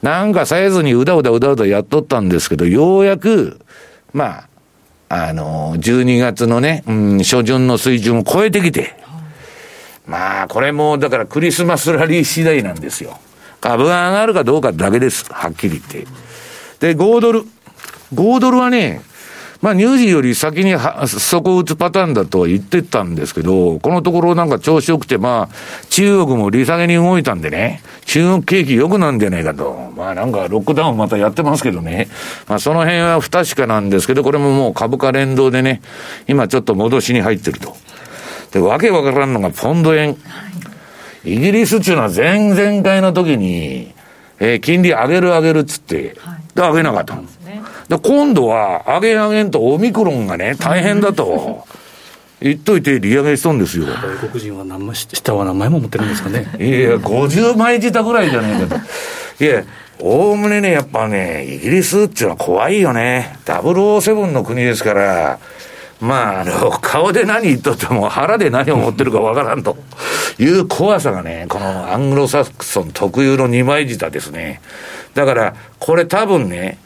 [0.00, 3.58] なんかさえずにうだうだうだうだやっとったんですけど、ようやく、
[4.12, 4.44] ま
[5.08, 8.94] あ、あの、12月のね、うん、初旬の水準を超えてきて、
[10.06, 13.18] まあ、これも、だからクリスマスラリー次第なんですよ。
[13.60, 15.24] 株が上がるかどうかだけです。
[15.28, 16.06] はっきり言っ
[16.78, 16.94] て。
[16.94, 17.42] で、5ドル。
[18.14, 19.00] 5ドルはね、
[19.62, 20.74] まあ、乳児より先に
[21.06, 29.92] 底を打つパターンだとは言ってたんですけど、このところなんか調子よくて、まあ、中国も利下げに動いたんでね、中国景気良くなんじゃないかと。
[29.96, 32.08] まあ、なんかロックダウンまたやってますけどね。
[32.48, 35.80] まあ、その辺は不確かなんですけど、これももう株価連動でね、
[36.26, 37.76] 今ちょっと戻しに入ってると。
[38.50, 40.16] で、わけわからんのがポンド円。
[41.24, 43.94] イギリスっていうのは前々回の時に、
[44.40, 46.16] えー、金利上げる上げるっつって、
[46.54, 47.32] で、上げなかったんで
[47.98, 51.64] 今度は、上げ上げんとオミクロンがね、大変だと。
[52.40, 53.86] 言っといて利上げしとんですよ。
[53.86, 56.48] 外国人は何枚、下は何枚も持ってるんですかね。
[56.58, 58.66] いや、50枚自ぐらいじゃないか
[59.38, 59.44] と。
[59.44, 59.62] いや、
[60.00, 63.38] おおむねね、やっぱね、イギリスっていうのは怖いよね。
[63.44, 65.38] 007の国ですから、
[66.00, 69.76] まあ、あの、顔で何言っとっても腹で何を持ってるかわからんと
[70.40, 74.60] いう怖さがね、このアングロサクソン特有の二枚舌ですね。
[75.14, 76.78] だから、これ多分ね、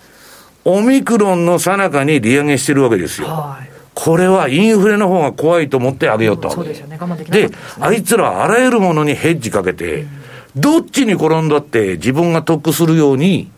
[0.65, 3.29] オミクロンの最中に利上げしてるわけですよ。
[3.29, 6.51] はいこれはインフレの方が怖いと思ってあげようと。
[6.51, 6.99] そうですよね。
[7.01, 10.05] 我慢できで、ね、あいつらあらゆるものにヘッジかけて、う
[10.59, 13.51] ん、どっちに転んだって自分が得するように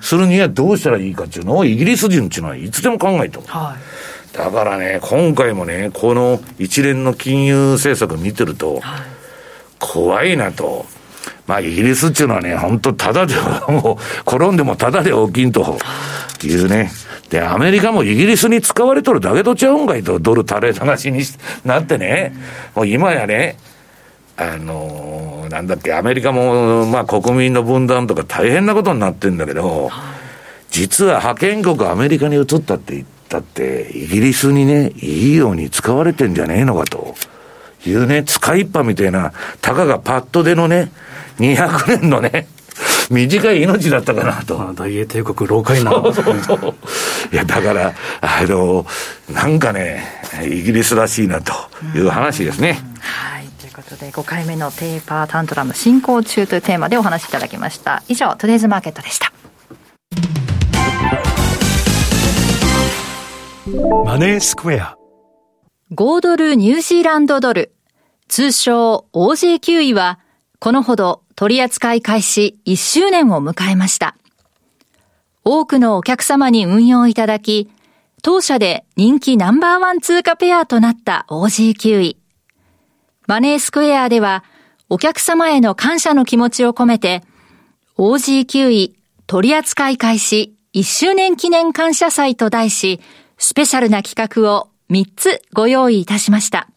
[0.00, 3.42] するにはどうしたらいいかっていうのをイギリス人っていうのはいつでも考えてる。
[3.46, 3.76] は
[4.34, 8.82] い、だからね、今回もね、この一連の金融政策見てると、
[9.78, 10.86] 怖いなと。
[11.46, 13.34] まあ、イギリスっていうのはね、本当ただで、
[13.68, 15.78] もう、転んでもただで大きいんと
[16.42, 16.90] いうね。
[17.28, 21.22] で、アメリカもイギリスに使われとるだけとちゃうんかいと、ドル垂れ流しに
[21.64, 22.34] なってね、
[22.74, 23.56] もう今やね、
[24.36, 29.90] あのー、なんだっけ、アメリカも、まあ、国民の分断とか大変なことになってんだけど、
[30.70, 37.14] 実は派遣国アメリカに移ったって言ったって、イギリスにね、いいように使われてんじゃねえのかと。
[37.86, 40.90] いうね、使いっぱみたいな、たかがパッとでのね、
[41.38, 42.46] 200年のね、
[43.10, 44.72] 短い命だったかなと。
[44.74, 45.90] 大英帝国、老快な。
[45.90, 46.74] そうそうそう。
[47.32, 48.86] いや、だから、あの、
[49.32, 50.04] なんかね、
[50.44, 51.52] イギリスらしいなと
[51.94, 52.78] いう話ですね。
[53.00, 53.46] はい。
[53.60, 58.02] ということで、5回目のペーパータントラム進行中というテーマでお話しいただきました。
[58.08, 59.32] 以上、トゥデイズマーケットでした。
[64.04, 64.96] マネースクエア。
[65.92, 67.74] 5ドルニュージーランドドル、
[68.28, 70.18] 通称 OJ9 位は、
[70.58, 74.16] このほど取扱い開始1周年を迎えました。
[75.44, 77.70] 多くのお客様に運用いただき、
[78.22, 82.18] 当社で人気ナンバーワン通貨ペアとなった OG9 位。
[83.26, 84.44] マネースクエアでは、
[84.88, 87.22] お客様への感謝の気持ちを込めて、
[87.98, 93.00] OG9 位取扱い開始1周年記念感謝祭と題し、
[93.38, 96.68] スペシャルな企画を3つご用意いたしました。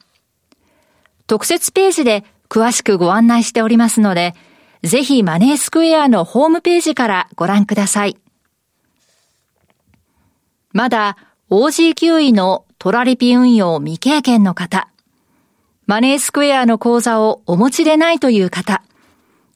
[1.28, 4.34] 特設ページで詳しくご案内しておりますので、
[4.84, 8.18] ぜひマネースクエアのホームページからご覧ください。
[10.72, 11.18] まだ
[11.50, 14.90] OG9 位のトラリピ運用未経験の方、
[15.88, 18.84] マネースクエアの口座をお持ちでないという方、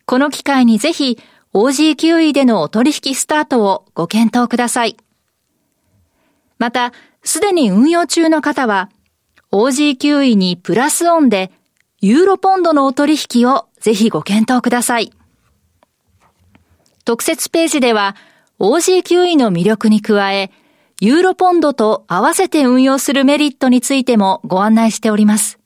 [0.05, 1.19] この機会にぜひ
[1.53, 4.97] OG9 位でのお取引スタートをご検討ください。
[6.57, 8.89] また、すでに運用中の方は、
[9.51, 11.51] OG9 位にプラスオンで
[11.99, 15.11] ユーロポンドのお取引をぜひご検討ください。
[17.03, 18.15] 特設ページでは
[18.59, 20.51] OG9 位の魅力に加え、
[21.01, 25.57] ユーロポンドと合わせて運用するメリットについてもご案内しております。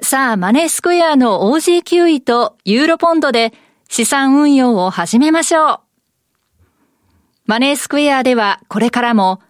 [0.00, 3.52] さあ、マネースクエアの OG9 位とユーロポンドで
[3.88, 5.80] 資産運用を始めましょう。
[7.44, 9.40] マネースクエアではこれからも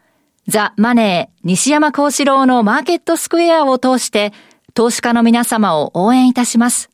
[0.49, 4.33] ザ・マネー西山幸四郎のマーケットスクエアを通して
[4.75, 6.92] 投資家の皆様を応援いたします。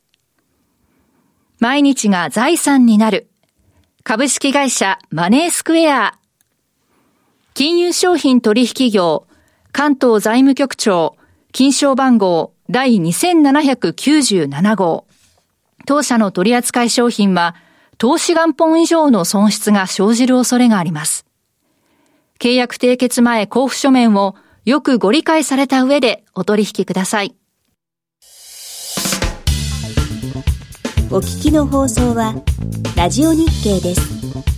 [1.60, 3.28] 毎日が財産になる。
[4.04, 6.18] 株式会社マネースクエア。
[7.54, 9.26] 金融商品取引業
[9.72, 11.16] 関東財務局長
[11.50, 15.06] 金賞番号第2797号。
[15.84, 17.56] 当社の取扱い商品は
[17.96, 21.26] 投資元本以上の損失が生じる恐れがあります。
[22.38, 27.34] 契約締結前交付書面をよくご理解された上でお取引ください。
[31.10, 32.34] お聞きの放送は、
[32.94, 34.57] ラジオ日経です。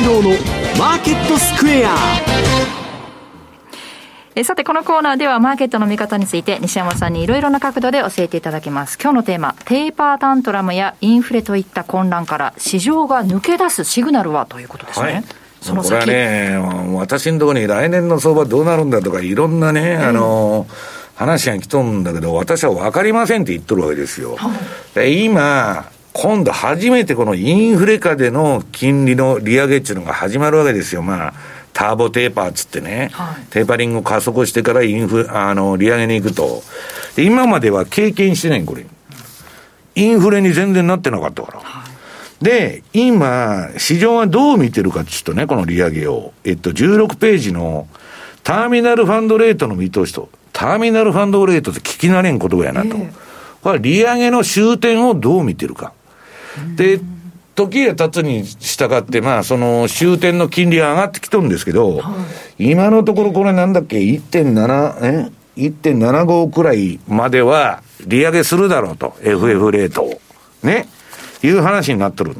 [0.00, 0.30] 西山幸四郎の
[0.78, 1.94] マーケットスクエア。
[4.34, 8.98] えさてこのコーナーではマーケットの見方について西山さんにいろいろな角度で教えていただきます。
[8.98, 15.24] 今日のテーマテーパータントラムやインフレといった混乱から市場が抜け出すシグナルはということですね、はい。
[15.60, 16.56] そのこれはね、
[16.94, 20.66] 私のところに来年の相場どうなるんだとか、いろんなね、あの、
[21.14, 24.36] 話が来とるんだけど、私は分かりませんって言っとるわけですよ。
[24.36, 31.02] はい、今、今度初めてこのインフレ下での金利の利上げっていうのが始まるわけですよ。
[31.02, 31.34] まあ、
[31.72, 36.62] ターボテーパーっつってね、はい、テーパリングを加速してからインフ、あの、利上げに行くと。
[37.16, 38.86] 今までは経験してないこれ。
[39.94, 41.60] インフレに全然なってなかったから。
[41.60, 41.84] は
[42.40, 46.32] い、で、今、市場はどう見てるかっていうとね、この利上げを。
[46.44, 47.86] えっと、16ページの
[48.42, 52.88] ターミナルファンドレートの見通しと、ターミナルファンドレートって聞き慣れん言葉やなと。
[52.88, 53.12] えー、
[53.62, 55.92] これ利上げの終点をどう見てるか。
[56.76, 57.00] で、
[57.54, 62.14] 時が経つに従って、まあ、その終点の金利が上がってきとるんですけど、は
[62.58, 70.20] い、今のところこれなんだっけ、1.7、え ?1.75 くらいまでは利上げするだろうと、FF レートを。
[70.62, 70.88] ね？
[71.42, 72.36] いう話になってる。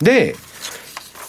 [0.00, 0.34] で、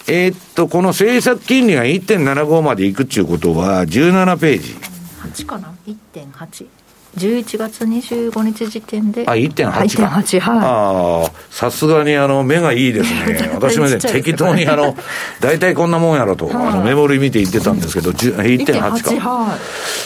[0.07, 4.75] えー、っと、この政策金利が1.75までいくっていうことは、17ページ。
[5.21, 6.67] 8かな ?1.8。
[7.17, 9.25] 11月25日時点で。
[9.27, 9.79] あ、1.8か。
[9.79, 10.59] 1.8、はい。
[10.59, 13.51] ああ、さすがにあの、目がいいですね。
[13.55, 14.95] 私もね、適当にあの、
[15.39, 19.29] 大体こんなもんやろと、あの、メモリ見て言ってたんですけど、1.8か。
[19.29, 19.59] はい、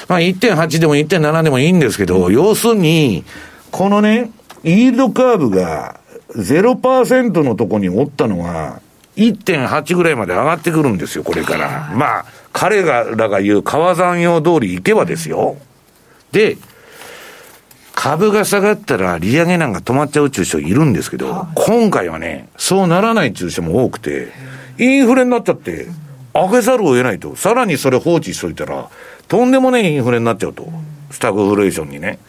[0.07, 3.23] まあ、1.8でも1.7でもいいんですけど、要するに、
[3.71, 4.31] このね、
[4.63, 5.99] イールドカーブが
[6.35, 8.79] 0%のとこにおったのは、
[9.17, 11.91] 1.8ぐらいまで上がってくるんですよ、これから。
[11.95, 15.57] まあ、彼らが言う川山用通り行けばですよ。
[16.31, 16.57] で、
[18.03, 24.27] 株が下がったら利上げなんか止まっちゃうっているんですけど、今回はね、そうならないっていう人も多くて、
[24.77, 25.87] インフレになっちゃって、
[26.33, 27.37] 上げざるを得ないと。
[27.37, 28.89] さらにそれ放置しといたら、
[29.29, 30.67] とんでもないインフレになっちゃうと。
[31.11, 32.19] スタグフレーションにね。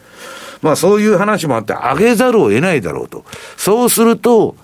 [0.61, 3.25] まあそういう話もあって、上げざるを得ないだろうと。
[3.57, 4.55] そうすると、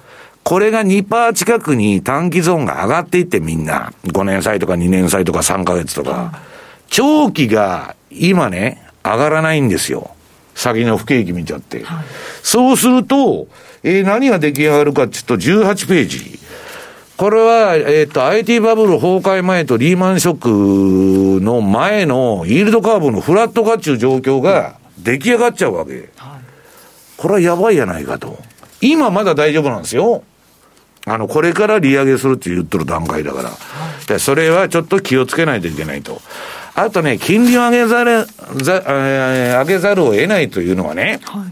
[0.44, 6.40] これが2%近くに短期ゾーンが上がっていってみんな、5年債とか2年債とか3ヶ月とか、
[6.88, 10.12] 長期が今ね、上がらないんですよ。
[10.56, 11.84] 先の不景気見ちゃって。
[11.84, 12.06] はい、
[12.44, 13.48] そうすると、
[13.84, 16.40] えー、何が出来上がるかっていうと、18ページ。
[17.18, 26.10] これは、えっ、ー、と、IT バブル崩壊前とリーマンショックの前のイールドカーブのフラット化っていう状況が出来上がっちゃうわけ。
[26.18, 26.42] はい、
[27.18, 28.40] これはやばいやないかと。
[28.82, 30.24] 今まだ大丈夫なんですよ。
[31.06, 33.50] あの、これから利上げするって言っとる段階だから。
[33.50, 36.22] はい、それはちょっと気をつけないといけないと。
[36.84, 38.26] あとね、金利を上げざる、
[38.56, 41.52] ざ上げざるを得ないというのはね、はい、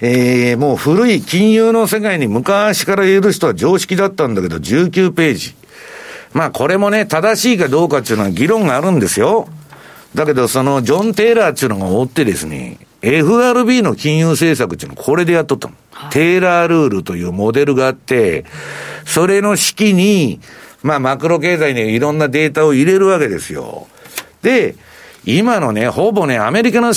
[0.00, 5.54] えー、もう古い金融の世界に昔からいる人は常識だったんだけど、19ページ。
[6.32, 9.48] まあこれもね、正しいかどうかっていうのは議論があるんですよ。
[10.14, 15.74] だけど、その、ジョン・テイラーっていうのが追ってですね、FRB の金融政策っていうのこれでやっとったの。
[15.92, 18.44] はい、テイラールールというモデルがあって、
[19.04, 20.40] それの式に、
[20.86, 23.88] まあ、マクロ経済にいろんなデータを入れるわけですよ。
[24.42, 24.76] で、
[25.24, 26.92] 今のね、ほぼね、アメリカの、え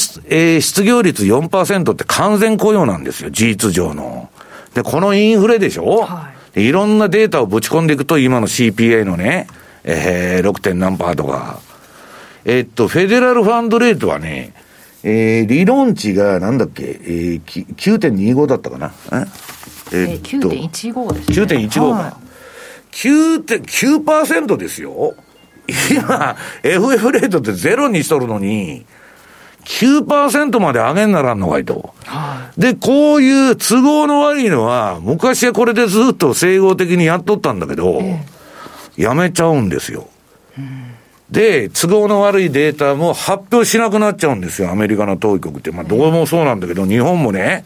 [0.57, 4.29] ー、失業率4%って完全雇用なんですよ、事実上の。
[4.75, 9.47] で、このインフレでしょ、はい、いろんなデータをぶち込んでいくと、今の CPA のね、
[9.83, 10.59] えー、6.
[10.59, 11.59] 点何パーとか。
[12.45, 14.53] えー、っと、フェデラルファンドレートはね、
[15.01, 18.91] えー、理論値がなんだっけ、えー、9.25だったかな？
[19.91, 20.19] え？
[20.21, 21.35] ー、っと、9.15ですね。
[21.67, 22.17] 9.15か。
[22.91, 25.13] 9.9%ですよ。
[25.91, 28.85] 今、FF レートってゼロにしとるのに、
[29.65, 31.93] 9%まで上げんならんのかいと。
[32.57, 38.01] で、こういう都合の悪いのは、昔はこれでずっと整合的にやっとったんだけど、
[38.97, 40.07] やめちゃうんですよ。
[41.29, 45.71] で、都合の悪いデータも発表しなくなっちゃうんですよ、アメリカの当局って。
[45.71, 47.63] まあ、どこもそうなんだけど、日本もね、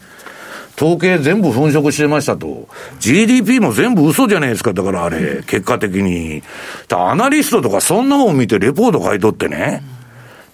[0.76, 2.68] 統計全部粉飾してましたと。
[2.98, 6.42] GDP も全部嘘じゃないですか、だからあれ、結果的に。
[6.90, 9.82] アナリストとかそんなもん見てレポート書いとってね。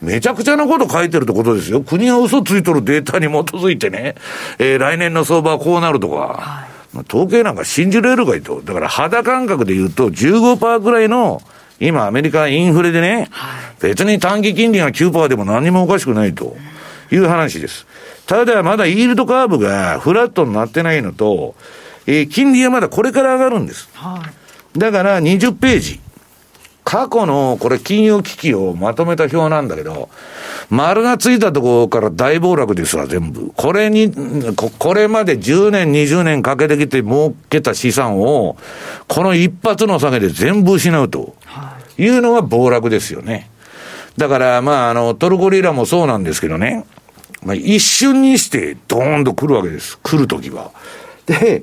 [0.03, 1.83] めちゃくちゃなこと書いてるってことですよ。
[1.83, 4.15] 国が嘘ついとるデータに基づいてね、
[4.59, 6.17] えー、来年の相場はこうなるとか。
[6.17, 8.63] はい、統計なんか信じられるかいと。
[8.63, 11.43] だから肌感覚で言うと15%ぐらいの、
[11.81, 16.57] 今アメリカインフレでね、はい、別に短期金利が9%でも何もおかしくないと
[17.11, 17.87] いう話です。
[18.31, 21.57] ただまだイールドカーブがフラットになってないのと、
[22.07, 23.89] えー、金利はまだこれから上がるんです。
[23.93, 24.23] は
[24.77, 26.01] い、だから20ページ。
[26.85, 30.11] 過去のこれ金融危機をまとめた表なんだけど、
[30.69, 33.51] 丸がついたところから大暴落ですわ、全部。
[33.57, 34.13] これに、
[34.79, 38.57] これまで10年、20年かけてきて儲けた資産を、
[39.09, 41.35] この一発の下げで全部失うと
[41.99, 43.51] いうのが暴落ですよね。
[44.17, 46.85] だから、まあ、あの、トルコリラもそうなんですけどね。
[47.43, 49.99] まあ、一瞬にしてドーンと来るわけです。
[50.03, 50.71] 来るときは。
[51.27, 51.63] で、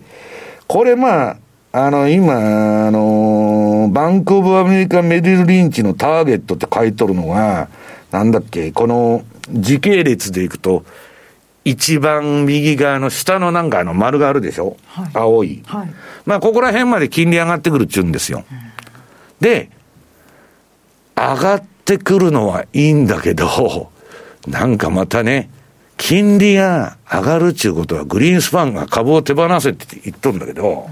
[0.68, 1.38] これまあ、
[1.72, 7.68] あの、今、あの、バンクオブアメリカメディル・リンチのターゲットって書いとるのが、
[8.12, 10.84] なんだっけ、この時系列でいくと、
[11.66, 15.64] 一番右側の下のなんかあの丸があるでしょ、はい、青い。
[15.66, 15.94] はい、
[16.26, 18.46] まあ、ここら辺まで金利上がってくるっちゅうんですよ。
[19.42, 19.70] で、
[21.16, 23.92] 上がってくるのはいいんだけど、
[24.48, 25.50] なんかまたね、
[25.98, 30.88] 金利が上がるっていうことは、グリーンスパンが株を手放せって言っとるんだけど、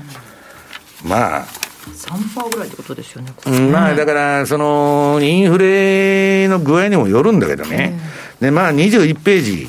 [1.03, 1.45] まあ、
[1.85, 3.31] 3%ぐらいってことですよね。
[3.71, 7.99] まあ、だから、その、インフレの具合にもよるんだけどね。
[8.41, 9.67] で、まあ、21ページ。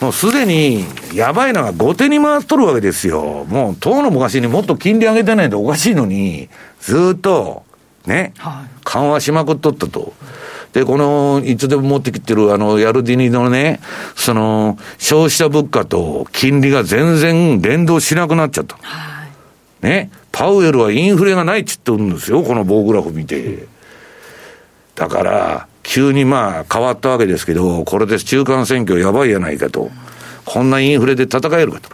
[0.00, 3.46] もうすでに、やばいのが後手に回っとるわけですよ。
[3.48, 6.48] もう、当の昔にもっと金利上げてないとおかしいのに、
[6.80, 7.62] ずっと、
[8.06, 10.12] ね、はい、緩和しまくっとったと。
[10.72, 13.80] で、この、いつでも持ってきてる、あの、ヤルディニのね、
[14.16, 18.76] その、消費者物価と金利が全然連動しなくなっちゃった。
[18.80, 19.26] は
[19.82, 20.10] い、ね。
[20.32, 23.66] パウエルはインフレがないって言ってるんですよ、この棒グラフ見て。
[24.94, 29.90] だから、急にまあ変わったわけですけど、これで中間選挙やばいやないかと。
[30.44, 31.90] こんなインフレで戦えるかと。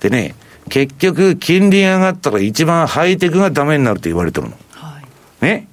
[0.00, 0.34] でね、
[0.68, 4.56] 結局、金利上がったら一番ハイテクがダメになるって言われてるの。
[4.72, 4.98] は
[5.42, 5.68] い、ね。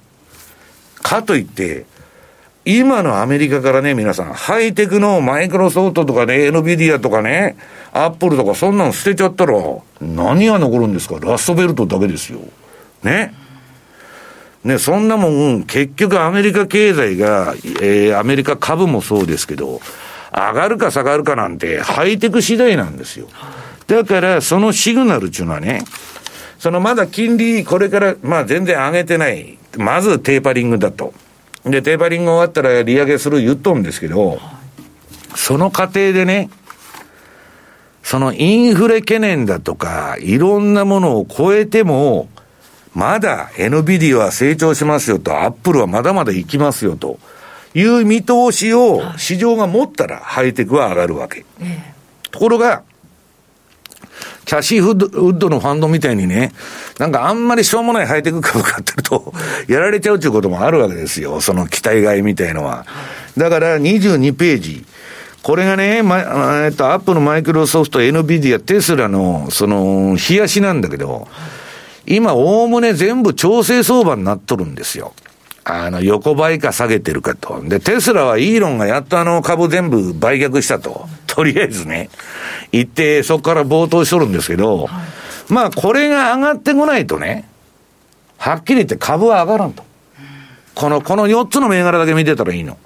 [1.02, 1.84] かといって、
[2.66, 7.56] 今のアメリカからね、皆さん、ハイテクのマイクロソフトとかね、NVIDIA とかね、
[7.92, 9.54] アップルとかそんなの捨てちゃったら、
[10.00, 11.18] 何が残るんですか？
[11.20, 12.40] ラストベルトだけですよ。
[13.02, 13.34] ね？
[14.64, 19.82] ね、そんなもん、結局アメリカ経済が、えー、アメリカ株もそうですけど、
[20.32, 23.28] 上がるか下がるかなんて、ハイテク次第なんですよ。
[23.86, 25.82] だから、そのシグナルっていうのはね、
[26.58, 29.58] そのまだ金利、これから、まあ全然上げてない。
[29.76, 31.12] まずテーパリングだと。
[31.64, 34.38] で、テーパリング終わったら利上げする言っとんですけど、
[35.34, 36.50] その過程でね、
[38.02, 42.28] そのインフレ懸念だとか、いろんなものを超えても、
[42.94, 47.18] まだ NVIDIA は成長しますよと、アップルはまだまだ行きますよと
[47.74, 51.44] いう見通しを市場が持ったらハイテクは上がるわけ。
[52.30, 52.82] ところが、
[54.44, 56.52] キャシーフッドのファンドみたいにね、
[56.98, 59.32] なんかあんまりしょうもないハイテク株買ってると、
[59.68, 61.40] やられちゃうということもあるわけですよ。
[61.40, 62.86] その期待買いみたいのは。
[63.36, 64.84] だから22ページ。
[65.42, 71.28] これがね、ま、えっと、アップル、マイクロソフト、NVIDIA、テスラの、その、冷やしなんだけど、
[72.06, 75.12] 今、おおむね全部調整相場になっとるんですよ。
[75.64, 77.62] あの、横ばいか下げてるかと。
[77.64, 81.08] で、テスラはイーロンがやっとあの株全部売却したと。
[81.26, 82.10] とりあえずね。
[82.70, 85.00] 言って、そこから冒頭しとるんですけど、は
[85.48, 87.48] い、まあ、これが上がってこないとね、
[88.36, 89.82] はっきり言って株は上がらんと。
[90.74, 92.76] この、この4つの銘柄だけ見てたらいいの。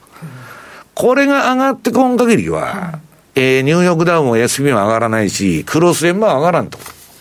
[0.94, 3.00] これが上がってこん限りは、
[3.34, 6.78] えー、ニューヨークダウンも SP も上がらないし、クロス円も上がらんと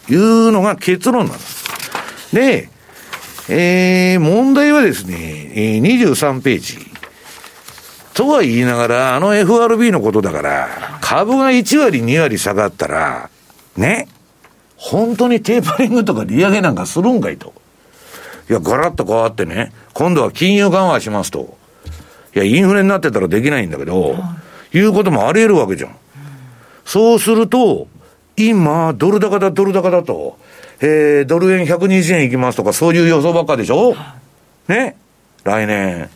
[0.10, 1.66] いうのが結論なんです。
[2.34, 2.70] で、
[3.50, 6.78] えー、問題はですね、えー、23ページ。
[8.14, 10.70] とは言いながら、あの FRB のことだから、
[11.02, 13.30] 株が1割、2割下がったら、
[13.78, 14.08] ね、
[14.76, 17.54] 本当にテーパリングとか利上げなんかするんかいと。
[18.50, 21.58] いや、ガラッと変わってね、今度は金融緩和しますと。
[22.36, 24.16] いや、インフレになってたらできないんだけど、
[24.74, 25.96] いうこともあり得るわけじゃん。
[26.86, 27.88] そうすると、
[28.36, 30.38] 今、ドル高だ、ドル高だと。
[30.80, 33.96] えー、ドル円120円いきますとか、そういう予想ばっかでしょ？
[34.68, 34.96] ね？
[35.44, 36.10] 来年。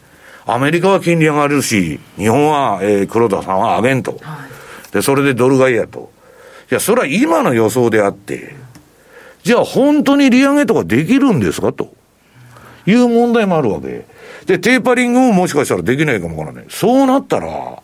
[0.46, 4.20] アメリカは金利上がるし、日本は、えー、黒田さんは上げんと。
[4.92, 6.12] で、それでドル買いやと。
[6.70, 8.56] いや、それは今の予想であって、
[9.44, 11.94] じゃあ本当に利上げとかできるんですかと
[12.86, 14.06] いう問題もあるわけ。
[14.46, 16.66] で、テーパリングももしかしたらできないかもわからない。
[16.70, 17.82] そうなったら、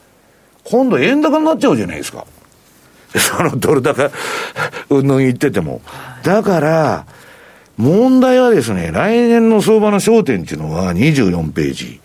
[0.64, 2.26] 今度円高になっちゃうじゃないですか。
[3.16, 4.12] そのドル高、
[4.90, 5.82] うんぬん言ってても。
[6.24, 7.06] だから、
[7.78, 12.00] 問題はですね、来年の相場の焦点っていうのは24ページ。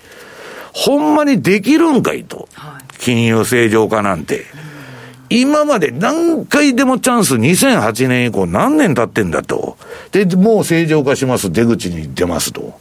[0.72, 2.48] ほんまにできるんかいと。
[2.98, 4.44] 金融正常化なんて。
[5.28, 9.78] 今まで何回でもチャンス、2008年以降何年経ってんだと。
[10.12, 12.78] で、もう正常化します、出口に出ますと。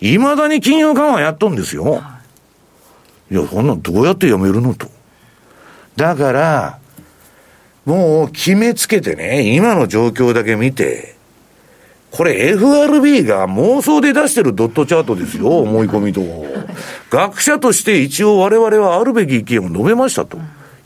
[0.00, 2.02] いまだに金融緩和やっとんですよ。
[3.30, 4.88] いや、そんなんどうやってやめるのと。
[5.96, 6.79] だから、
[7.90, 11.16] もう決めつけてね、今の状況だけ見て、
[12.12, 16.22] これ FRB が妄想で出してるドットチャートですよ、思い込みと。
[17.10, 20.38] 学者として一応我々はあるべき意見を述べましたと。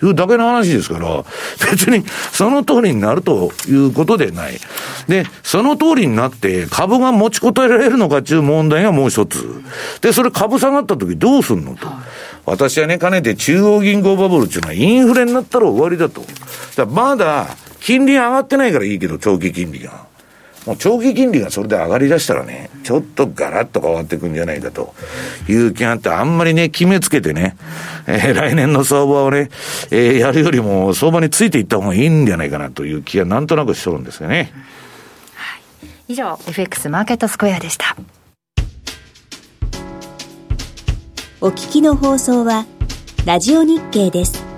[0.03, 1.25] いうだけの話ですから、
[1.71, 4.59] 別にその通りになるということでない。
[5.07, 9.63] で、その通りになって株が持ちこたえられるのかっていう問題がもう一つ。
[10.01, 11.87] で、それ株下がった時どうすんのと。
[12.47, 16.23] 私はね、かねて中央銀行バブルっていうのはインフレになったら終わりだと。
[16.77, 17.49] だまだ、
[17.81, 20.07] 金利上がってないからいいけど、長期金利が。
[20.67, 24.95] もう長期金利がそれで上がりだしたらね、ちょっとガラッと変わっていくんじゃないかと
[25.47, 27.57] いう気があって、あんまりね、決めつけてね、
[28.07, 29.51] えー、来年の相場をね、
[29.91, 34.53] えー、やるよりも相場についていった方がいいんじゃないかなという気がなんとなくしとるんですよね。
[35.35, 35.63] はい。
[36.09, 37.95] 以上、FX マーケットスクエアでした。
[41.45, 42.65] お聞きの放送は、
[43.27, 44.54] ラジオ日経です。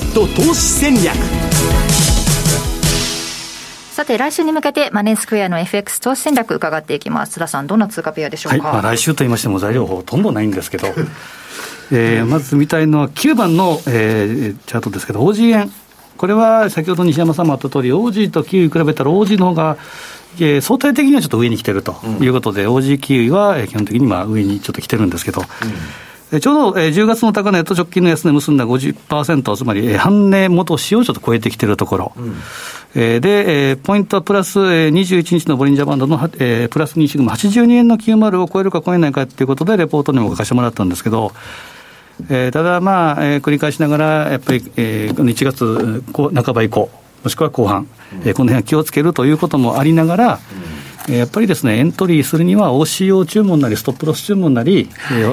[0.00, 1.14] ット投資戦略
[3.92, 7.34] さて、来週に向けてマネースクエアの FX 投資戦略伺っていきます。
[7.34, 10.88] 津田さん、どんな通貨ペアでしょうか、はい、まあ、来週と言いましても材料ほとんどないんですけど、
[11.92, 15.70] えー、まず見たいのは9番の、えー、チャートですけど、OG 円。
[16.16, 19.76] これは先ほど西山さんもあった通り、オージーとキウイ比べたら、オージーの方が
[20.36, 25.46] えー、相対的にはちょっと上に来てるということで、うん、OG キウイは基本的にまあ上にちょっと来てるんですけど、うん、
[26.38, 32.12] ちょうど10月の高値と直近の安値結んだ50%、つまり半値元市をちょっと超えてきてるところ、
[32.94, 41.32] うん、で、ポイントはプラス21日のボリンジャーバンドのプラス2シグマ82円の90を超えるか超えないかということで、レポートにも書かせてもらったんですけど、
[42.28, 46.90] えー、ただ、まあ、えー、繰り返しながら、やっぱり、えー、1月半ば以降、
[47.24, 47.88] もしくは後半、
[48.24, 50.38] えー、この辺は気をつけるということもありながら、うん、
[51.18, 55.24] やっぱりですね、エントリーするには OCO 注文なり、ストップロス注文なり、はい、え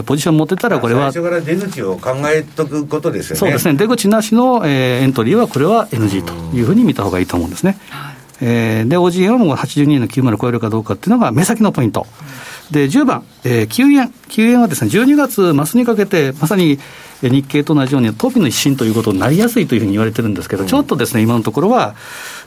[0.00, 1.12] ー、ポジション持ってたら、これは。
[1.12, 3.38] 最初から出口を考えとくことですよね。
[3.38, 7.78] そうですね、出口なしの、えー、エントリーは、これは NG というふうに見たほうがいいと思うんですね。
[8.40, 12.06] えー、で、OGM も82円の90を超えるかどうかっていうのが目先のポイント。
[12.72, 14.12] で、10番、えー、9円。
[14.28, 16.78] 9円はですね、12月末にかけて、まさに
[17.22, 21.94] 日経と同じようにトピの一新ということになりやすいというふうに言われてるんですけど、うん、ちょっとですね、今のところは、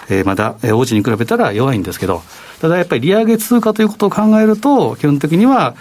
[0.10, 2.22] えー、まだ、えー、王子に比べたら弱いんですけど、
[2.62, 5.76] ただやっぱり利上げ通貨ということを考えると、基本的には、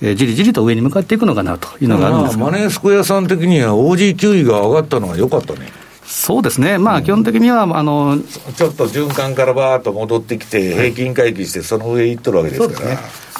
[0.00, 5.72] えー、じりじりと上に向かっていくのかなというのがあるんですマネースクエアさん的には、OG 給位が上がったのは良かったね。
[6.04, 8.18] そうですね、まあ、基本的には、あの
[8.56, 12.90] ちょっと循環からばーっと戻ってきて、平均回帰して、その上行っとるわけですから。
[12.94, 12.98] ね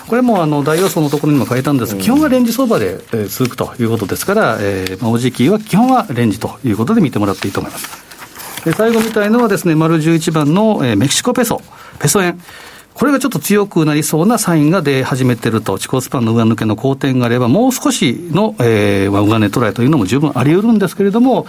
[0.09, 8.18] これもあの大予想のところにも書いたんですが、基本はレンジ相場で、えー、続くということですから、えーまあ、おじきは基本はレンジということで見てもらっていいと思います。
[8.65, 11.61] で最後みたいのはですね、丸11番の、えー、メキシコペソ、
[11.99, 12.41] ペソ円。
[12.95, 21.47] これがちょっと強くなりそうなサインが出始めてると、地高スパンの上抜けの好転があれば、もう少しの、えー、上値トライというのも十分あり得るんですけれども、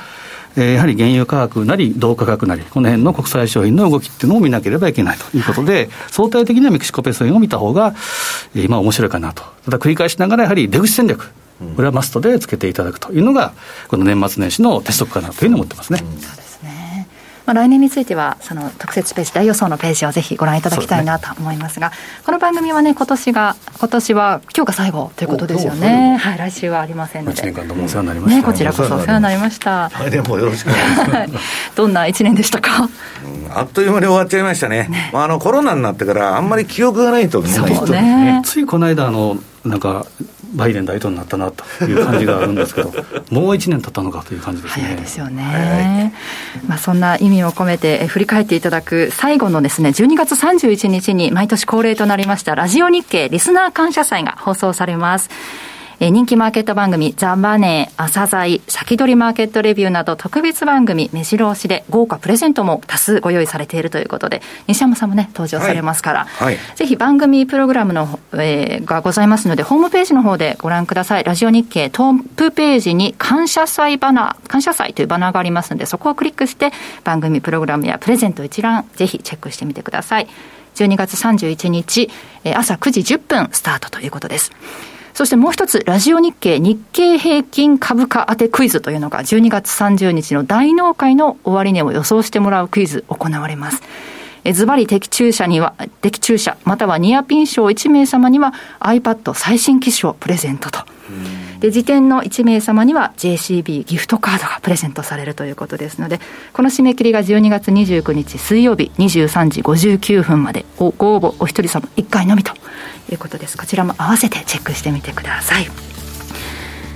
[0.55, 7.95] えー、やはり原油価格なり、銅価格なり、この辺の国際商品の動きっていうのを見なければいけないということで、相対的にはメキシコペソ円を見た方が、
[8.55, 9.41] えー、今面白いかなと。
[9.66, 11.32] ただ繰り返しながら、やはり出口戦略、
[11.76, 13.53] これはマストでつけていただくというのが、
[13.88, 16.03] この年末年始の鉄則かなというふうに思ってますね。
[16.03, 16.49] うん
[17.50, 26.18] まあ、来年については、その特設ページ、大予想のページをぜひご覧いただきたいなと思いますが、すね、この番組はね、今年が、今年は今日が最後ということですよね。
[26.18, 27.41] はい、来週はありませんので。
[27.41, 28.38] 1年間どうもお世話になりました。
[28.38, 29.89] ね、こちらこそお世話になりました。
[29.89, 31.76] 来年もよろしくお願いします。
[31.76, 32.88] どんな1年でしたか、
[33.26, 34.88] うん、あっという間に終わっちゃいましたね。
[34.88, 38.43] ねまあ、あの、コロナになってから、あんまり記憶がないとみんな人ね。
[38.45, 40.06] ついこの間、あの、なんか、
[40.54, 42.91] バイデン大統領になったなという感じがあるんですけど、
[43.32, 44.84] もう1年経ったのかという感じですね。
[44.84, 46.14] 早いですよね。
[46.56, 55.30] はい、まあ、そんな意味を込めて、振り返っていただく最後のですね、12月31日に毎年恒例となりました、ラジオ日経リスナー感謝祭が放送されます。
[56.02, 71.26] え人気マーケット番組、ザ・マネー、朝鮮、先取りマーケットレビューなど特別番組、目白押しで豪華プレゼントも多数ご用意されているということで、西山さんもね、登場されますから、はいはい、ぜひ番組プログラムの、えー、がございますので、ホームページの方でご覧ください。
[71.26, 76.72] ラジオ日経トップページに感謝祭バナー、感謝祭というバナーがありますので、そこをクリックして
[77.04, 80.30] 番組プログラムやプレゼント一覧、ぜひチェックしてみてください。
[80.76, 82.10] 12月31日、
[82.56, 84.54] 朝9時10分スタートということです。
[85.20, 93.84] そしてもう一つ、ラジオ日経日経平均株価当てクイズというのが12月30日の大納会の終値を予想してもらうクイズ行われます。
[94.54, 100.86] ズバリ的中者には、的中者、またはニアピン賞1名様には iPad 最新機種をプレゼントと。
[101.60, 106.20] で、時点の1名様には JCB ギフトカードがプレゼントされるということですので、
[106.53, 112.53] この締め切りが12月29日水曜日23時59分までご応募お一人様1回のみと
[113.12, 113.57] いうことです。
[113.57, 115.68] こちらも合わせてチェックしてみてください。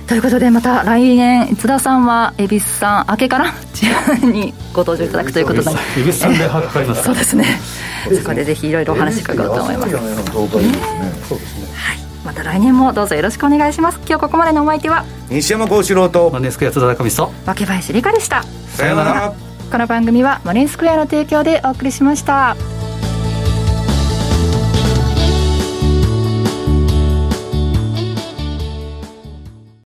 [0.06, 3.54] ということでまた来年津田さんは恵比寿さん明けから
[4.22, 7.04] にご登場いただくということで恵比寿さんでかかります。
[7.04, 7.44] そうですね。
[8.12, 10.00] そこでぜひいろいろお話伺おうと思います、ね、
[11.26, 13.98] そうですねはいまた来年もどうぞよろしくお願いします。
[14.06, 18.42] 今日ここまでのお相手は西山幸四郎とマネースクエア津田中美と若林理香でした。
[18.42, 19.34] さようなら。
[19.70, 22.56] この番組はマネースクエアの提供でお送りしました。